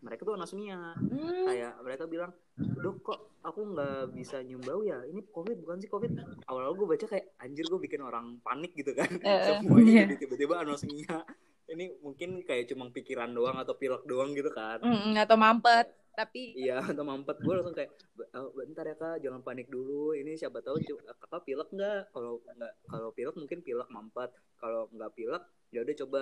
[0.00, 1.46] mereka tuh anosmia Hmm.
[1.46, 5.00] kayak mereka bilang dok kok aku nggak bisa nyium bau ya?
[5.02, 6.12] Ini covid bukan sih covid?
[6.44, 9.08] Awal-awal gue baca kayak anjir gue bikin orang panik gitu kan.
[9.22, 11.22] Eh, semuanya jadi tiba-tiba anosmia
[11.66, 14.78] ini mungkin kayak cuma pikiran doang atau pilek doang gitu kan.
[14.78, 17.36] Mm-mm, atau mampet, tapi iya atau mampet.
[17.42, 20.14] Gue langsung kayak "Eh, bentar ya kak jangan panik dulu.
[20.14, 22.14] Ini siapa tahu kakak pilek nggak?
[22.14, 24.30] Kalau nggak kalau pilek mungkin pilek mampet.
[24.56, 25.42] Kalau nggak pilek
[25.74, 26.20] ya udah coba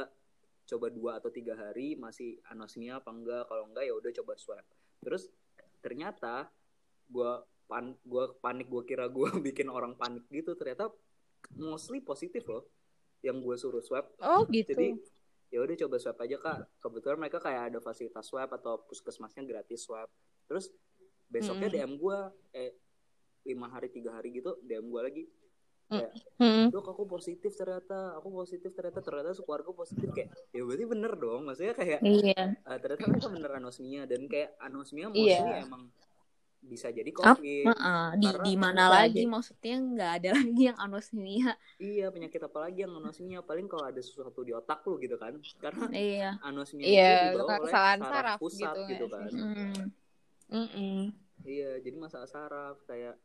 [0.64, 4.64] coba dua atau tiga hari masih anosmia apa enggak kalau enggak ya udah coba swab
[5.04, 5.28] terus
[5.84, 6.48] ternyata
[7.12, 7.32] gue
[7.68, 10.88] pan gua panik gue kira gue bikin orang panik gitu ternyata
[11.60, 12.64] mostly positif loh
[13.20, 14.72] yang gue suruh swab oh gitu.
[14.72, 14.96] jadi
[15.52, 19.84] ya udah coba swab aja kak kebetulan mereka kayak ada fasilitas swab atau puskesmasnya gratis
[19.84, 20.08] swab
[20.48, 20.72] terus
[21.28, 21.74] besoknya Mm.
[21.76, 22.18] DM gue
[22.56, 22.72] eh
[23.44, 25.22] lima hari tiga hari gitu DM gue lagi
[26.34, 26.66] Mm-mm.
[26.68, 31.40] dok aku positif ternyata aku positif ternyata ternyata keluarga positif kayak ya berarti bener dong
[31.44, 32.42] maksudnya kayak Iya.
[32.56, 35.40] eh, ternyata mereka bener anosmia dan kayak anosmia Iya.
[35.40, 35.82] mostly emang
[36.60, 39.30] bisa jadi Ap- covid Heeh, di Karena di mana lagi aja.
[39.30, 41.50] maksudnya nggak ada lagi yang anosmia.
[41.76, 45.36] iya penyakit apa lagi yang anosmia paling kalau ada sesuatu di otak lu gitu kan
[45.60, 46.30] karena Iya.
[46.40, 49.42] anosmia Iya, itu dibawa oleh saraf saraf pusat gitu gitu, kan sih?
[49.42, 49.74] Mm.
[50.46, 50.98] Mm-mm.
[51.42, 53.16] iya jadi masalah saraf kayak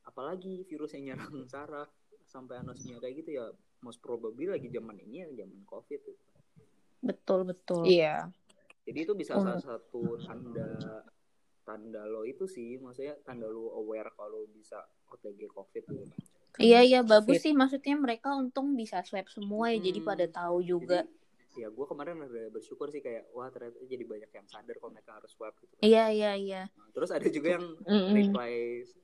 [0.00, 1.88] apalagi virus yang nyerang saraf
[2.30, 3.50] sampai anosmia kayak gitu ya
[3.82, 6.22] most probably lagi zaman ini ya zaman covid gitu.
[7.02, 7.82] Betul betul.
[7.84, 8.30] Iya.
[8.80, 9.44] jadi itu bisa Oh.
[9.44, 11.04] salah satu tanda
[11.62, 16.06] tanda lo itu sih maksudnya tanda lo aware kalau bisa OTG covid gitu
[16.58, 20.08] Iya iya bagus sih maksudnya mereka untung bisa swab semua ya jadi Hmm.
[20.08, 21.06] pada tahu juga.
[21.06, 24.90] Jadi, ya gue kemarin udah bersyukur sih kayak wah ternyata jadi banyak yang sadar kalau
[24.90, 26.62] mereka harus swab gitu Iya iya iya.
[26.74, 28.12] Nah, terus ada juga yang Mm-mm.
[28.12, 28.52] reply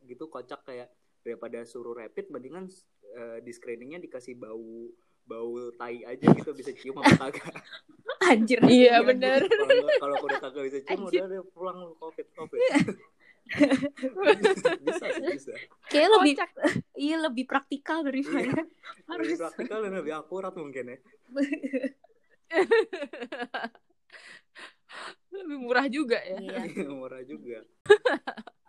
[0.05, 0.89] gitu kocak kayak
[1.27, 2.71] daripada suruh rapid mendingan
[3.11, 4.87] eh, di screeningnya dikasih bau
[5.23, 7.51] bau tai aja gitu bisa cium apa kagak
[8.31, 8.63] Anjir.
[8.63, 9.43] Iya bener.
[9.43, 11.21] kalau nggak- kalau udah kagak bisa cium Anjir.
[11.21, 12.61] udah deh pulang lu covid covid
[14.87, 15.55] bisa sih bisa
[15.87, 16.51] Kayak lebih Kocak.
[16.95, 18.63] iya lebih praktikal daripada Iya.
[19.11, 20.99] harus lebih praktikal dan lebih akurat mungkin ya
[25.29, 26.39] Lebih murah juga ya.
[26.39, 26.87] Iya.
[26.89, 27.61] murah juga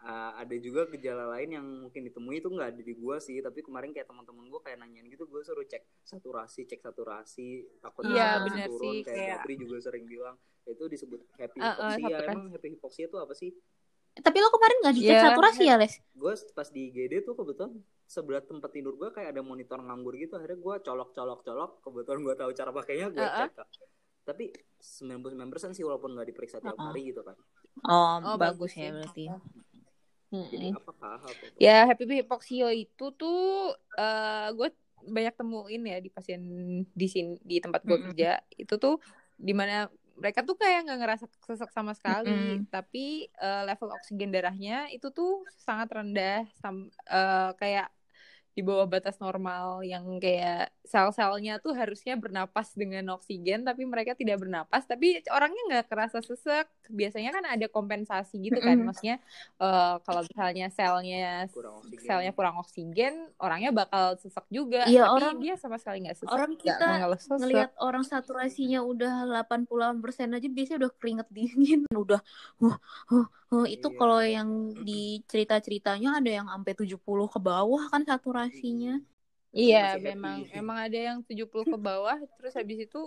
[0.07, 3.59] Ah, ada juga gejala lain yang mungkin ditemui itu nggak ada di gua sih tapi
[3.59, 8.15] kemarin kayak teman-teman gua kayak nanyain gitu gua suruh cek saturasi cek saturasi takut Iya,
[8.15, 12.47] saturasi bener turun sih, kayak, kayak- juga sering bilang itu disebut happy Uh, uh, emang
[12.49, 13.51] happy hypoxia itu apa sih
[14.15, 15.23] Tapi lo kemarin nggak dicek Iya.
[15.27, 15.93] saturasi ya, Les?
[15.99, 17.71] gue pas di IGD tuh kebetulan
[18.03, 22.23] sebelah tempat tidur gue kayak ada monitor nganggur gitu akhirnya gue colok colok colok kebetulan
[22.23, 23.43] gue tahu cara pakainya gue Uh-uh.
[23.43, 23.67] cek Kak.
[24.23, 25.35] tapi 99%
[25.71, 26.89] sih walaupun nggak diperiksa tiap Uh-uh.
[26.89, 27.35] hari gitu kan
[27.83, 29.25] Oh, Oh, bagus, bagus ya berarti.
[30.51, 30.77] Jadi Mm-mm.
[30.77, 31.65] apakah apa tuh?
[31.65, 33.35] Ya happy hypoxia itu tuh
[33.99, 34.67] eh gue
[35.15, 36.41] banyak temuin ya di pasien
[37.01, 38.05] di sini di tempat gue Mm-mm.
[38.05, 38.27] kerja
[38.61, 38.93] itu tuh
[39.47, 39.73] di mana
[40.21, 42.67] mereka tuh kayak nggak ngerasa sesek sama sekali Mm-mm.
[42.73, 45.29] tapi eh, level oksigen darahnya itu tuh
[45.65, 47.85] sangat rendah sam- eh, kayak
[48.57, 54.41] di bawah batas normal yang kayak sel-selnya tuh harusnya bernapas dengan oksigen tapi mereka tidak
[54.41, 54.81] bernapas.
[54.89, 56.65] Tapi orangnya nggak kerasa sesek.
[56.89, 58.81] Biasanya kan ada kompensasi gitu kan.
[58.81, 59.21] Maksudnya
[59.61, 62.01] eh, kalau misalnya selnya Kurang oksigen.
[62.01, 64.89] selnya kurang oksigen orangnya bakal sesek juga.
[64.89, 66.33] Iya, tapi orang- dia sama sekali nggak sesek.
[66.33, 66.87] orang kita
[67.29, 69.13] ngelihat orang saturasinya udah
[69.45, 71.85] 88% aja biasanya udah keringet dingin.
[71.93, 72.25] Udah
[72.57, 72.77] huh,
[73.13, 73.65] huh, huh.
[73.65, 73.97] itu Iya.
[73.97, 74.49] kalau yang
[74.83, 78.99] di cerita-ceritanya ada yang sampai 70 ke bawah kan saturasinya
[79.55, 80.59] Iya, Masih memang happy.
[80.59, 83.01] emang ada yang 70 ke bawah terus habis itu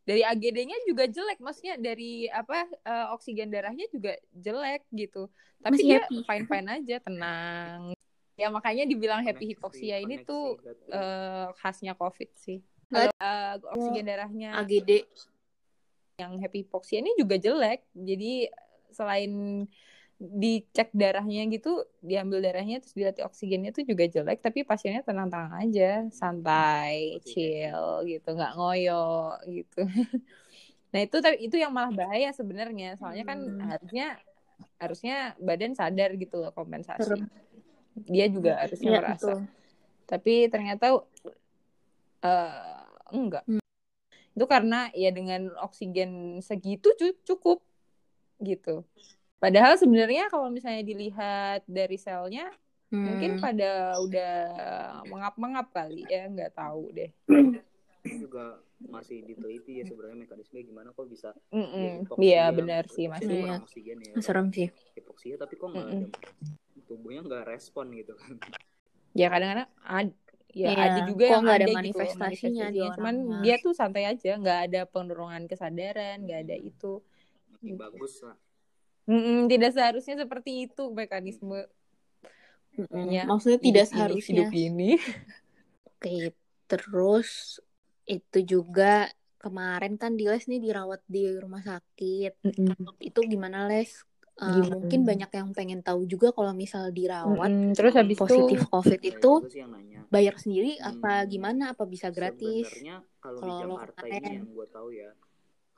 [0.00, 5.28] dari AGD-nya juga jelek, maksudnya dari apa eh, oksigen darahnya juga jelek gitu.
[5.60, 7.92] Tapi Masih dia fine-fine aja, tenang.
[8.40, 10.56] Ya makanya dibilang happy hipoksia ini tuh
[10.88, 12.64] eh, khasnya COVID sih.
[12.88, 15.04] Kalau eh, oksigen darahnya AGD
[16.16, 17.84] yang happy hipoksia ini juga jelek.
[17.92, 18.48] Jadi
[18.94, 19.66] selain
[20.20, 26.04] dicek darahnya gitu, diambil darahnya terus dilatih oksigennya tuh juga jelek, tapi pasiennya tenang-tenang aja,
[26.12, 29.80] santai, Masih chill gitu, nggak ngoyo gitu.
[30.90, 33.62] Nah itu tapi itu yang malah bahaya sebenarnya, soalnya kan Hmm.
[33.62, 34.06] harusnya
[34.82, 36.98] harusnya badan sadar gitu loh kompensasi.
[37.00, 37.30] Serem.
[38.10, 39.32] Dia juga harusnya Iya, merasa.
[39.32, 39.38] betul.
[40.10, 40.84] Tapi ternyata
[42.26, 42.82] eh
[43.14, 43.44] enggak.
[44.34, 47.58] Itu karena ya dengan oksigen segitu cu- cukup
[48.42, 48.82] gitu.
[49.40, 52.48] Padahal sebenarnya kalau misalnya dilihat dari selnya
[52.90, 53.42] mungkin Hmm.
[53.44, 54.32] pada udah
[55.08, 57.10] mengap-mengap kali ya, nggak tahu deh.
[58.04, 58.60] Juga
[58.90, 62.04] masih diteliti ya sebenarnya mekanisme gimana kok bisa Mm-mm.
[62.04, 63.36] hipoksia, Iya benar sih masih.
[63.44, 63.54] Iya.
[63.62, 66.02] oksigen ya serem sih hipoksia tapi kok nggak Mm-mm.
[66.10, 66.18] ada
[66.88, 68.34] tubuhnya nggak respon gitu kan
[69.14, 70.08] Ya kadang-kadang ad,
[70.54, 73.72] ya Iya, ada juga kok yang nggak ada ada gitu manifestasinya di Cuman dia tuh
[73.74, 76.92] santai aja, nggak ada penurunan kesadaran, nggak ada itu.
[77.60, 78.36] Masih bagus lah
[79.10, 81.66] Mm-mm, tidak seharusnya seperti itu mekanisme
[82.78, 83.10] Mm-mm.
[83.10, 84.90] Ya, maksudnya tidak hidup seharusnya hidup ini.
[85.84, 86.32] Oke,
[86.70, 87.58] terus
[88.06, 89.10] itu juga
[89.42, 92.32] kemarin kan Diles nih dirawat di rumah sakit.
[93.02, 94.00] Itu gimana Les?
[94.40, 94.72] Uh, Gimana?
[94.80, 99.00] mungkin banyak yang pengen tahu juga kalau misal dirawat Mm-mm, Terus habis positif itu COVID
[99.04, 99.32] itu
[100.08, 100.96] bayar sendiri Hmm.
[100.96, 101.76] apa gimana?
[101.76, 102.64] Apa bisa gratis?
[102.64, 105.10] Sebenarnya kalau di Jakarta ini yang gue tahu ya,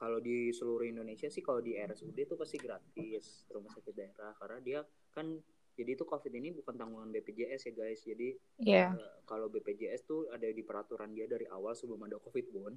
[0.03, 4.59] kalau di seluruh Indonesia sih kalau di RSUD itu pasti gratis rumah sakit daerah karena
[4.59, 4.80] dia
[5.14, 5.38] kan
[5.72, 8.03] jadi itu COVID ini bukan tanggungan BPJS ya guys.
[8.03, 12.46] Jadi ya eh, kalau BPJS tuh ada di peraturan dia dari awal sebelum ada COVID
[12.50, 12.74] pun.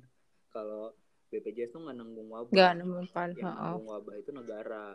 [0.48, 0.94] Kalau
[1.28, 2.54] BPJS tuh nggak nanggung wabah.
[2.54, 3.30] nggak nemuin pan.
[3.34, 4.86] Yang nanggung wabah itu negara.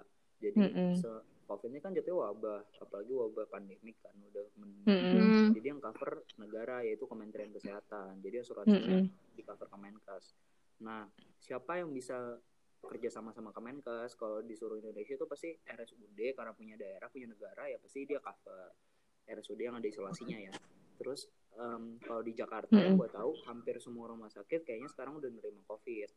[0.40, 0.92] Jadi Mm-mm.
[0.96, 5.18] se- COVID ini kan jatuhnya wabah, apalagi wabah pandemik kan udah men- Mm-mm.
[5.18, 5.50] Hmm.
[5.50, 8.22] jadi yang cover negara yaitu Kementerian Kesehatan.
[8.22, 9.34] Jadi asuransinya Mm-mm.
[9.34, 10.24] di cover Kemenkes.
[10.80, 11.04] Nah,
[11.40, 12.40] siapa yang bisa
[12.80, 17.28] kerja sama sama Kemenkes kalau di seluruh Indonesia itu pasti RSUD karena punya daerah punya
[17.28, 18.72] negara ya pasti dia cover
[19.28, 20.52] RSUD yang ada isolasinya ya.
[20.96, 21.28] Terus
[21.60, 23.04] em, kalau di Jakarta yang Mm-mm.
[23.04, 26.10] gue tahu hampir semua rumah sakit kayaknya sekarang udah nerima COVID.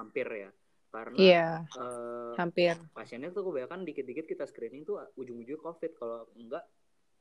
[0.00, 0.50] Hampir ya.
[0.92, 2.76] Karena Iya, eh, hampir.
[2.92, 5.92] pasiennya tuh kebanyakan dikit-dikit kita screening tuh ujung-ujungnya COVID.
[5.96, 6.64] Kalau enggak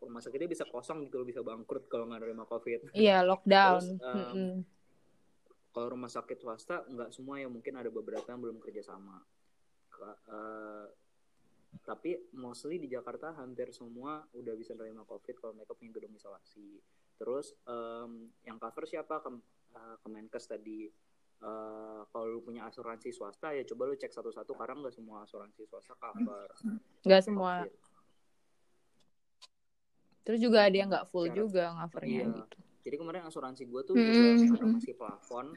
[0.01, 2.91] rumah sakitnya bisa kosong gitu bisa bangkrut kalau nggak nerima COVID.
[2.95, 3.84] Iya, lockdown.
[3.84, 4.51] Terus, um, Mm-mm.
[5.72, 9.24] Kalau rumah sakit swasta nggak semua ya mungkin ada beberapa yang belum kerja sama.
[9.88, 10.86] Ka- eh,
[11.88, 16.84] tapi mostly di Jakarta hampir semua udah bisa nerima COVID kalau mereka punya gedung isolasi.
[17.15, 19.24] Terus em, yang cover siapa?
[19.24, 19.39] Kem,
[19.72, 20.91] eh, Kemenkes tadi.
[21.41, 25.63] Eh, kalau lu punya asuransi swasta ya coba lu cek satu-satu karena nggak semua asuransi
[25.63, 26.51] swasta cover.
[27.07, 27.63] Nggak semua.
[27.63, 27.74] COVID.
[30.22, 32.36] Terus juga ada yang nggak full juga covernya Iya.
[32.43, 32.57] gitu.
[32.82, 34.38] Jadi kemarin asuransi gue tuh Hmm.
[34.41, 35.47] juga masih plafon.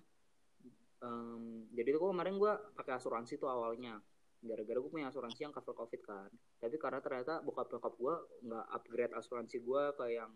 [1.01, 4.01] Em, jadi tuh kemarin gue pakai asuransi tuh awalnya.
[4.41, 6.29] Gara-gara gue punya asuransi yang cover covid kan.
[6.61, 8.15] Tapi karena ternyata bokap bokap gue
[8.45, 10.33] nggak upgrade asuransi gue ke yang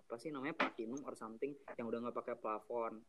[0.00, 3.02] apa sih namanya platinum or something yang udah nggak pakai plafon.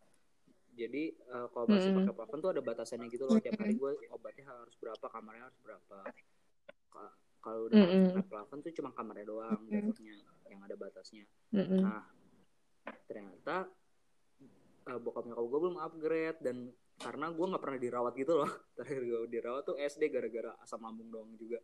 [0.71, 2.05] Jadi eh, kalau masih Mm-mm.
[2.05, 3.37] pakai plafon tuh ada batasannya gitu loh.
[3.37, 5.99] Tiap hari gue obatnya harus berapa, kamarnya harus berapa.
[6.89, 8.05] Ka- Kalau udah Mm-mm.
[8.13, 10.13] pakai plafon tuh cuma kamarnya doang jatuhnya
[10.45, 11.25] yang ada batasnya.
[11.49, 11.81] Mm-mm.
[11.81, 12.05] Nah,
[13.05, 13.69] ternyata
[14.87, 16.57] uh, bokap nyokap gue belum upgrade dan
[17.01, 18.51] karena gue nggak pernah dirawat gitu loh.
[18.77, 21.59] Terakhir gue dirawat tuh SD gara-gara asam lambung doang juga.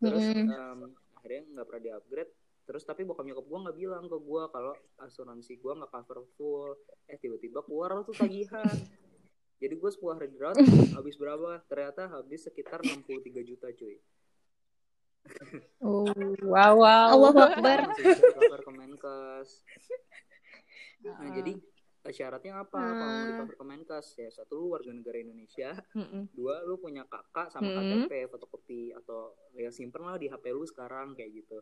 [0.00, 2.32] Terus um, akhirnya nggak pernah di-upgrade.
[2.68, 6.72] Terus tapi bokap nyokap gue nggak bilang ke gue kalau asuransi gue nggak cover full.
[7.08, 8.64] Eh tiba-tiba keluar tuh tagihan.
[9.58, 10.56] Jadi gue 10 hari dirawat
[10.98, 11.58] habis berapa?
[11.66, 13.98] Ternyata habis sekitar 63 juta cuy.
[15.82, 16.08] Oh,
[16.46, 17.06] wow, wow.
[17.12, 17.90] Allahu Akbar.
[18.38, 19.66] Cover Kemenkes.
[20.98, 21.30] Nah, Ah.
[21.30, 21.52] jadi
[22.08, 23.38] syaratnya apa kalau mau di Hmm.
[23.38, 26.32] cover Kemenkes ya satu lu warga negara Indonesia Mm-mm.
[26.32, 27.84] dua lu punya kakak sama Hmm.
[27.84, 31.60] KTP fotokopi atau ya simpen lah di HP lu sekarang kayak gitu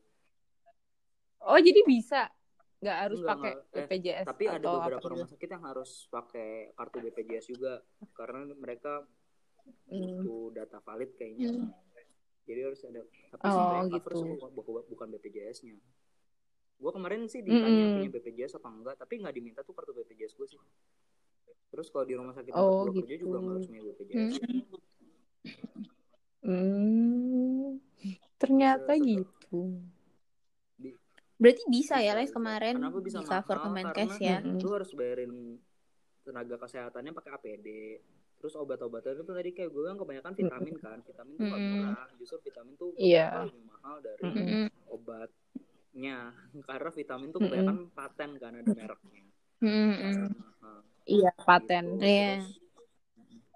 [1.42, 2.30] Oh jadi bisa
[2.78, 3.52] nggak harus Enggak, pakai.
[3.52, 5.12] Eh, BPJS tapi ada beberapa apa gitu?
[5.18, 7.72] rumah sakit yang harus pakai kartu BPJS juga
[8.14, 9.02] karena mereka
[9.90, 9.98] Hmm.
[9.98, 11.74] butuh data valid kayaknya Hmm.
[12.46, 13.02] jadi harus ada
[13.34, 14.18] tapi Oh, gitu.
[14.38, 14.50] bukan,
[14.86, 15.74] bukan BPJS-nya
[16.76, 17.94] gue kemarin sih ditanya Mm-mm.
[17.96, 20.60] punya BPJS apa enggak tapi nggak diminta tuh kartu BPJS gue sih
[21.66, 23.24] terus kalau di rumah sakit Oh, gue kerja gitu.
[23.24, 24.32] juga nggak harus punya BPJS
[26.46, 27.82] Hmm.
[28.38, 29.02] Ternyata Tetep.
[29.02, 29.60] gitu.
[31.36, 32.36] Berarti bisa ya Bisa, Les bisa.
[32.38, 33.66] kemarin Kenapa bisa cover mahal?
[33.68, 34.36] Kemenkes ya.
[34.40, 35.58] Lu harus bayarin
[36.22, 37.68] tenaga kesehatannya pakai APD
[38.36, 41.72] terus obat-obatan itu tadi kayak gue kan kebanyakan vitamin kan vitamin tuh Mm-mm.
[41.72, 43.26] murah justru vitamin tuh Iya.
[43.26, 44.44] beberapa lebih mahal dari Mm-mm.
[44.44, 44.66] Mm-mm.
[45.96, 46.18] Obatnya
[46.68, 49.24] karena vitamin tuh kebanyakan paten kan ada mereknya
[49.56, 50.36] Mm-mm.
[50.36, 51.96] Mahal, Iya, paten.
[51.96, 52.04] gitu.
[52.04, 52.44] Iya.
[52.44, 52.44] Terus,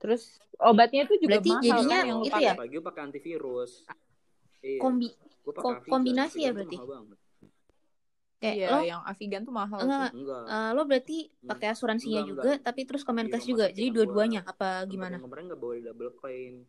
[0.01, 0.23] Terus
[0.57, 2.49] obatnya tuh juga Berarti mahal jadinya kan yang itu pakai.
[2.49, 2.55] ya?
[2.73, 3.73] gue pakai antivirus
[4.65, 5.09] iya Kombi
[5.53, 6.77] pakai ko- kombinasi ya berarti?
[8.41, 10.17] kayak Iya, lo yang Avigan tuh mahal enggak sih.
[10.17, 12.61] enggak eh, lo berarti pakai asuransinya Enggak, juga enggak.
[12.65, 13.65] tapi terus Kemenkes Di juga.
[13.69, 15.21] Jadi dua-duanya apa gimana?
[15.21, 16.65] kemarin nggak boleh double claim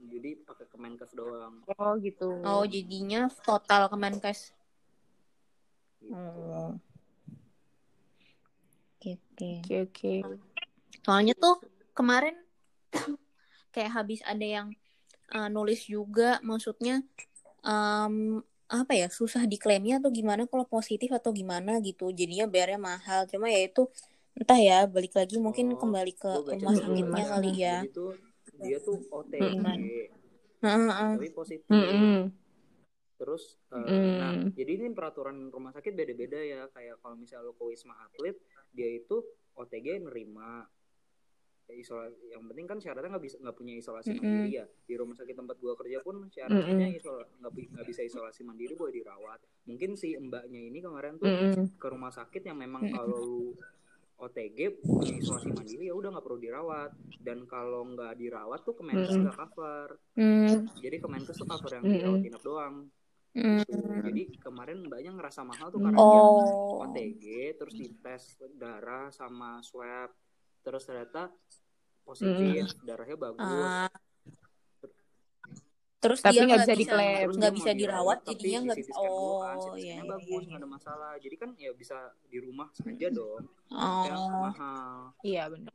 [0.00, 2.40] jadi pakai Kemenkes doang Oh gitu.
[2.40, 4.56] Oh, jadinya total Kemenkes.
[6.02, 6.14] Gitu.
[6.14, 6.74] Oh.
[9.02, 9.50] Oke, oke.
[9.62, 10.14] Oke oke.
[11.02, 11.58] Soalnya tuh
[11.94, 12.38] kemarin
[13.74, 14.68] kayak habis ada yang
[15.34, 17.02] uh, nulis juga, maksudnya
[17.66, 18.38] em,
[18.70, 22.14] apa ya susah diklaimnya atau gimana kalau positif atau gimana gitu.
[22.14, 23.26] Jadinya bayarnya mahal.
[23.26, 23.90] Cuma ya itu
[24.38, 27.78] entah ya balik lagi mungkin Oh, kembali ke rumah sakitnya kali ya.
[27.90, 28.14] Tuh
[28.62, 29.40] dia tuh OTG.
[30.62, 31.12] Heeh, heeh.
[31.18, 31.66] tapi positif.
[31.66, 32.30] Mm-mm.
[33.22, 34.18] Terus eh, Mm.
[34.18, 38.34] nah jadi ini peraturan rumah sakit beda-beda ya kayak kalau misalnya lo ke Wisma Atlet
[38.68, 39.22] dia itu
[39.54, 40.66] OTG nerima
[41.62, 44.20] Ya, isolasi yang penting kan syaratnya nggak bisa nggak punya isolasi Mm-mm.
[44.20, 46.90] mandiri ya di rumah sakit tempat gua kerja pun syaratnya
[47.38, 51.78] nggak bi- nggak bisa isolasi mandiri boleh dirawat mungkin si mbaknya ini kemarin tuh Mm-mm.
[51.78, 52.92] ke rumah sakit yang memang Mm-mm.
[52.92, 53.42] kalau lu
[54.18, 56.90] OTG punya isolasi mandiri ya udah nggak perlu dirawat
[57.22, 59.22] dan kalau nggak dirawat tuh Kemenkes Mm-mm.
[59.22, 61.94] nggak cover Hmm, jadi Kemenkes tuh cover yang Mm-mm.
[61.94, 62.74] dirawat inap doang
[63.32, 63.64] hmm.
[64.04, 66.84] jadi kemarin mbaknya ngerasa mahal tuh karena dia Oh.
[66.84, 67.24] OTG
[67.54, 68.22] terus dites
[68.54, 70.12] darah sama swab
[70.60, 71.32] terus ternyata
[72.02, 73.90] positif darahnya bagus Ah.
[76.02, 77.28] Terus Tapi dia nggak bisa bisa diklaim.
[77.30, 78.90] Nggak dia bisa dirawat, tapi jadinya di nggak bisa.
[78.90, 80.48] kan, Oh, iya, iya, bagus iya.
[80.50, 84.02] nggak ada masalah jadi kan ya bisa di rumah saja dong Oh.
[84.02, 85.72] yang mahal Iya benar.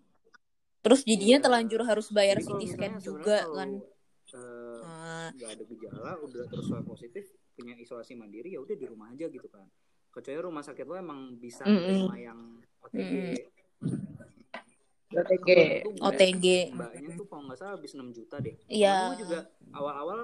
[0.78, 1.44] Terus jadinya Iya.
[1.48, 3.70] terlanjur harus bayar Jadi CT scan juga kan.
[3.80, 3.80] kalau,
[4.36, 7.24] eh, Ah, nggak ada gejala udah terus swab positif
[7.58, 9.66] punya isolasi mandiri ya udah di rumah aja gitu kan
[10.14, 11.82] kecuali rumah sakit lo emang bisa Mm-mm.
[11.84, 12.40] terima yang
[12.86, 13.12] OTG
[13.82, 14.16] Mm-mm.
[15.08, 15.50] OTG.
[15.98, 16.46] OTG.
[16.76, 18.94] mbaknya tuh kalau nggak salah habis 6 juta deh Iya.
[18.94, 19.40] Kemarin gua juga
[19.74, 20.20] awal-awal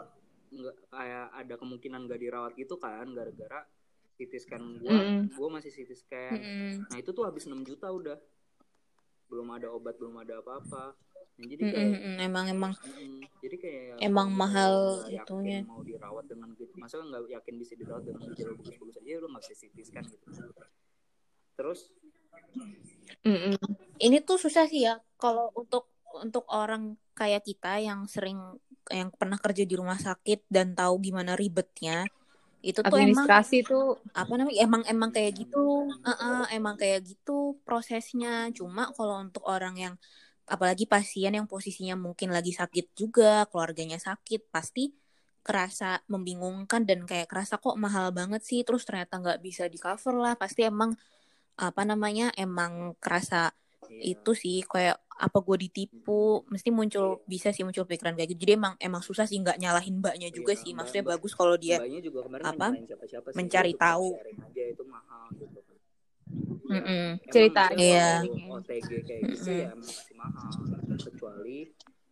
[0.54, 3.66] nggak kayak ada kemungkinan gak dirawat gitu kan gara-gara
[4.14, 5.34] CT scan gua Mm-mm.
[5.34, 6.72] gua masih CT scan Mm-mm.
[6.94, 8.18] nah itu tuh habis 6 juta udah
[9.32, 10.94] belum ada obat belum ada apa-apa
[11.38, 12.16] nah, jadi kayak mm-mm.
[12.22, 15.64] Emang emang Mm, jadi kayak Emang mahal itunya.
[15.68, 19.44] mau dirawat dengan gitu masa nggak yakin bisa dirawat dengan gejala bagus-bagus aja lu nggak
[19.44, 20.26] bisa CT scan gitu
[21.54, 21.80] terus
[23.24, 23.56] Mm-mm.
[24.04, 25.88] ini tuh susah sih ya kalau untuk
[26.20, 28.40] untuk orang kayak kita yang sering
[28.92, 32.04] yang pernah kerja di rumah sakit dan tahu gimana ribetnya
[32.64, 37.60] itu tuh emang Administrasi tuh apa namanya emang emang kayak gitu Heeh, emang kayak gitu
[37.68, 39.96] prosesnya cuma kalau untuk orang yang
[40.48, 44.92] apalagi pasien yang posisinya mungkin lagi sakit juga keluarganya sakit pasti
[45.44, 50.16] kerasa membingungkan dan kayak kerasa kok mahal banget sih terus ternyata nggak bisa di cover
[50.16, 50.34] lah.
[50.40, 50.96] Pasti emang
[51.60, 53.52] apa namanya emang kerasa
[53.92, 56.48] iya, itu sih kayak apa gue ditipu.
[56.48, 58.48] Mesti muncul bisa sih muncul pikiran kayak gitu.
[58.48, 60.72] Jadi emang emang susah sih nggak nyalahin mbaknya juga Iya, sih.
[60.72, 61.84] Maksudnya mbak- bagus kalau dia
[62.44, 64.08] apa, siapa-siapa sih mencari tahu.
[64.16, 65.53] aja itu mahal gitu
[66.64, 67.06] kan Mm-mm.
[67.14, 68.10] Emang Cerita Iya.
[68.24, 69.60] OTG kayak gitu Mm-mm.
[69.60, 70.52] ya emang pasti mahal
[70.98, 71.60] kecuali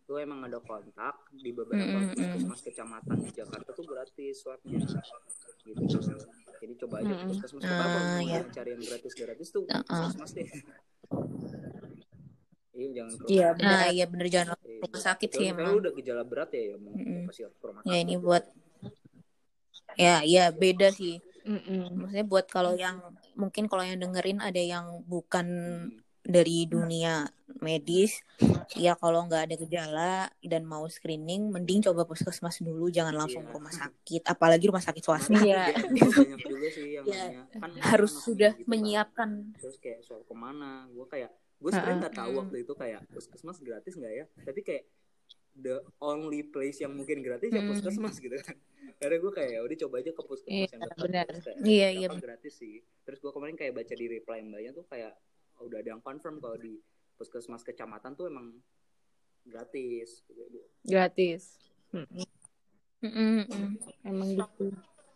[0.04, 2.12] lu emang ada kontak di beberapa Mm-mm.
[2.12, 4.82] puskesmas kecamatan di Jakarta tuh gratis swabnya
[5.62, 5.82] gitu
[6.58, 7.28] jadi coba aja Mm-mm.
[7.32, 8.40] puskesmas apa kalau Ah, mau iya.
[8.46, 9.82] cari yang gratis gratis tuh Uh-uh.
[9.82, 10.48] puskesmas deh
[12.72, 13.68] iya jangan ke Iya, benar.
[13.68, 16.76] nah iya bener jangan Iya, rumah sakit sih misalnya emang udah gejala berat ya, ya
[16.76, 16.92] mau
[17.28, 18.24] pasti harus ke rumah ya sakit ini gitu.
[18.26, 18.44] buat
[19.94, 21.82] ya ya beda sih Mm-mm.
[21.98, 22.96] maksudnya buat kalau yang
[23.34, 25.46] mungkin kalau yang dengerin ada yang bukan
[26.20, 27.26] dari dunia
[27.58, 28.22] medis
[28.72, 33.48] ya kalau nggak ada gejala dan mau screening mending coba puskesmas dulu jangan langsung Iya.
[33.48, 35.64] ke rumah sakit apalagi rumah sakit swasta Kemarin Iya.
[35.98, 38.70] juga banyak juga sih yang Ya, nanya kan harus anak sudah gitu kan.
[38.70, 43.00] menyiapkan terus kayak soal ke mana gue kayak gue sebenarnya nggak tahu waktu itu kayak
[43.08, 44.82] puskesmas gratis nggak ya tapi kayak
[45.52, 47.70] the only place yang mungkin gratis ya Hmm.
[47.70, 48.56] puskesmas gitu kan
[48.98, 51.26] karena gue kayak "Ya udah coba aja ke puskesmas Iya, yang benar.
[51.62, 52.08] Iya, "Dapat iya.
[52.24, 52.74] gratis sih
[53.04, 55.12] terus gue kemarin kayak baca di reply mbaknya tuh kayak
[55.60, 56.80] oh, udah ada yang confirm kalau di
[57.16, 58.58] puskesmas kecamatan tuh emang
[59.44, 60.22] gratis
[60.82, 61.58] Gratis.
[63.02, 63.44] Mm-mm.
[64.06, 64.70] Emang gitu.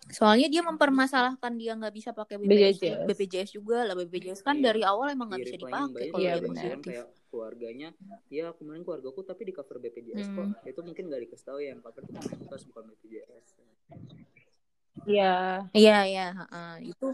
[0.06, 2.78] Soalnya dia mempermasalahkan dia nggak bisa pakai BPJS.
[2.78, 4.64] BPJS, BPJS juga lah BPJS kan Iya.
[4.70, 7.88] dari awal emang nggak bisa dipakai kalau Iya, dia kayak keluarganya
[8.28, 10.36] ya kemarin keluargaku tapi di cover BPJS Hmm.
[10.36, 13.46] kok itu mungkin gak dikasih tahu ya yang cover tuh Kemenkes bukan BPJS
[15.04, 15.34] Iya.
[15.70, 16.72] Iya iya heeh.
[16.88, 17.08] itu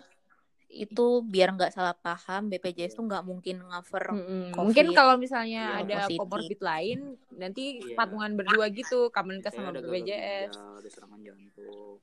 [0.72, 4.52] itu biar nggak salah paham BPJS tuh nggak mungkin cover Mm-mm.
[4.52, 4.64] COVID.
[4.64, 6.18] Mungkin kalau misalnya Iya, ada positif.
[6.22, 6.98] comorbid lain,
[7.30, 7.96] nanti Iya.
[7.98, 10.52] patungan berdua gitu, Kemenkes kayak sama BPJS.
[10.56, 12.00] ada serangan jantung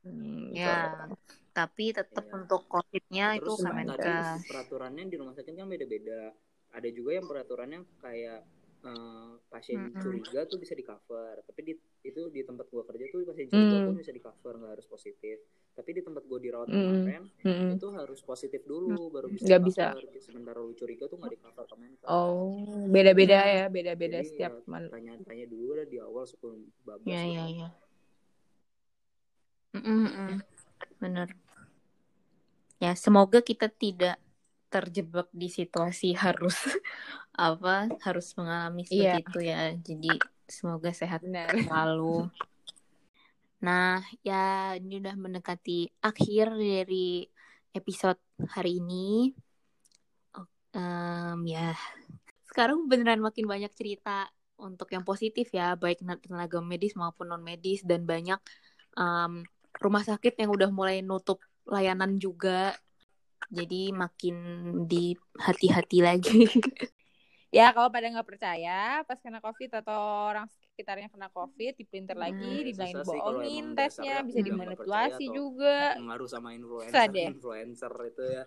[0.00, 1.06] Hmm, ya
[1.52, 2.40] tapi tetap Iya.
[2.40, 6.32] untuk COVID-nya itu Kemenkes peraturannya di rumah sakit kan beda-beda
[6.72, 8.40] ada juga yang peraturannya kayak
[8.80, 10.00] eh, pasien Mm-mm.
[10.00, 13.76] curiga tuh bisa di cover tapi di itu di tempat gua kerja tuh pasien curiga
[13.76, 13.84] Hmm.
[13.84, 15.36] pun bisa di cover nggak harus positif
[15.76, 16.80] tapi di tempat gua dirawat Mm.
[16.80, 17.70] kemarin Mm-mm.
[17.76, 19.84] itu harus positif dulu baru bisa Nggak di bisa.
[20.24, 25.44] sementara lu curiga tuh nggak di cover Kemenkes Oh, beda-beda ya, beda-beda setiap ya, tanya-tanya
[25.44, 27.36] dulu lah di awal sebelum bablas ya gitu.
[27.36, 27.68] ya ya
[29.70, 30.38] Mm-mm, mm.
[30.98, 31.28] bener.
[32.80, 34.16] Ya semoga kita tidak
[34.70, 36.56] terjebak di situasi harus
[37.34, 39.14] apa harus mengalami seperti Iya.
[39.22, 39.62] itu ya.
[39.78, 40.12] Jadi
[40.50, 41.20] semoga sehat
[41.66, 42.30] selalu.
[43.60, 47.26] Nah ya ini udah mendekati akhir dari
[47.76, 48.18] episode
[48.50, 49.34] hari ini.
[50.70, 51.74] Em, ya
[52.46, 57.82] sekarang beneran makin banyak cerita untuk yang positif ya baik tenaga medis maupun non medis
[57.82, 58.38] dan banyak
[58.94, 59.42] em,
[59.78, 62.74] rumah sakit yang udah mulai nutup layanan juga
[63.50, 64.36] jadi makin
[64.90, 66.46] di hati-hati lagi
[67.50, 69.98] Ya, kalau pada nggak percaya, pas kena COVID atau
[70.30, 75.98] orang sekitarnya kena COVID, diprinter Hmm, lagi, dibilangin bohongin tesnya, dasarnya bisa dimanipulasi juga.
[75.98, 77.26] pengaruh sama influencer deh.
[77.34, 78.44] influencer itu ya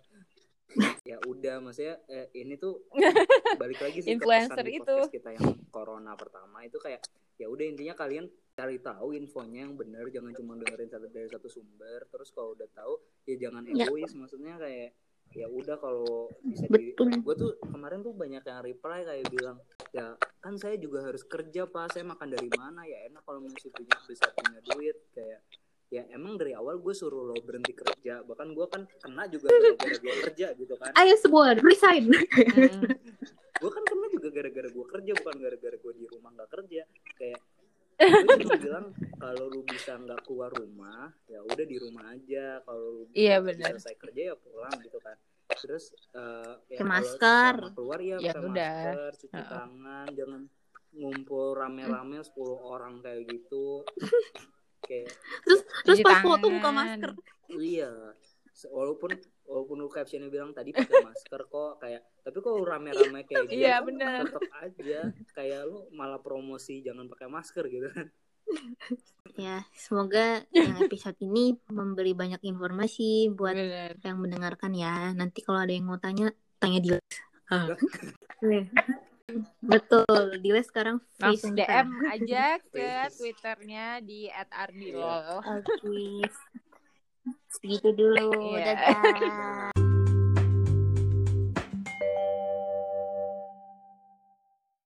[1.12, 2.80] ya udah maksudnya eh, ini tuh
[3.60, 4.96] balik lagi sih ke Influencer pesan itu.
[5.12, 7.04] kita yang corona pertama itu kayak
[7.38, 11.50] ya udah intinya kalian cari tahu infonya yang benar jangan cuma dengerin satu dari satu
[11.50, 12.06] sumber.
[12.10, 12.94] Terus kalau udah tahu
[13.26, 13.90] ya jangan Ya.
[13.90, 14.94] egois maksudnya kayak
[15.34, 19.58] ya udah kalau bisa di gue tuh kemarin tuh banyak yang reply kayak bilang
[19.90, 21.98] ya kan saya juga harus kerja pak.
[21.98, 22.86] Saya makan dari mana?
[22.86, 24.98] Ya enak kalau masih punya bisa punya duit.
[25.18, 25.42] Kayak
[25.90, 28.22] ya emang dari awal gue suruh lo berhenti kerja.
[28.22, 30.94] Bahkan gue kan kena juga gara-gara gue kerja gitu kan.
[30.94, 32.14] Ayo semua resign.
[32.14, 32.82] Mm-mm.
[33.64, 36.86] gue kan kena juga gara-gara gue kerja bukan gara-gara gue di rumah nggak kerja.
[37.18, 37.42] Kayak
[38.04, 38.86] gue bilang
[39.16, 43.76] kalau lu bisa nggak keluar rumah ya udah di rumah aja kalau lu Iya, benar.
[43.76, 45.16] selesai kerja ya pulang gitu kan
[45.56, 47.56] terus eh, ya Pakai kalau masker.
[47.74, 48.76] keluar ya Ya pakai udah.
[48.84, 49.50] masker cuci Heeh.
[49.50, 50.42] tangan jangan
[50.92, 53.82] ngumpul rame-rame 10 orang kayak gitu
[54.86, 55.10] kayak
[55.42, 57.12] terus terus pas foto buka masker
[57.50, 57.92] Iya,
[58.66, 59.12] walaupun
[59.44, 63.78] walaupun lu captionnya bilang tadi pakai masker kok kayak tapi kok rame-rame kayak gitu Iya,
[63.78, 64.22] kan bener.
[64.26, 65.00] tetep aja
[65.34, 68.08] kayak lu malah promosi jangan pakai masker gitu kan.
[69.40, 73.96] ya semoga yang episode ini memberi banyak informasi buat Bener.
[73.98, 76.90] yang mendengarkan ya nanti kalau ada yang mau tanya tanya di
[77.50, 77.72] Ah.
[79.64, 80.06] betul
[80.38, 81.56] Dile sekarang free Langsung.
[81.56, 83.08] DM aja ke.
[83.10, 85.40] Twitternya di @ardilol.
[85.40, 86.24] oke
[87.50, 88.76] segitu dulu Iya.
[88.76, 89.83] dadah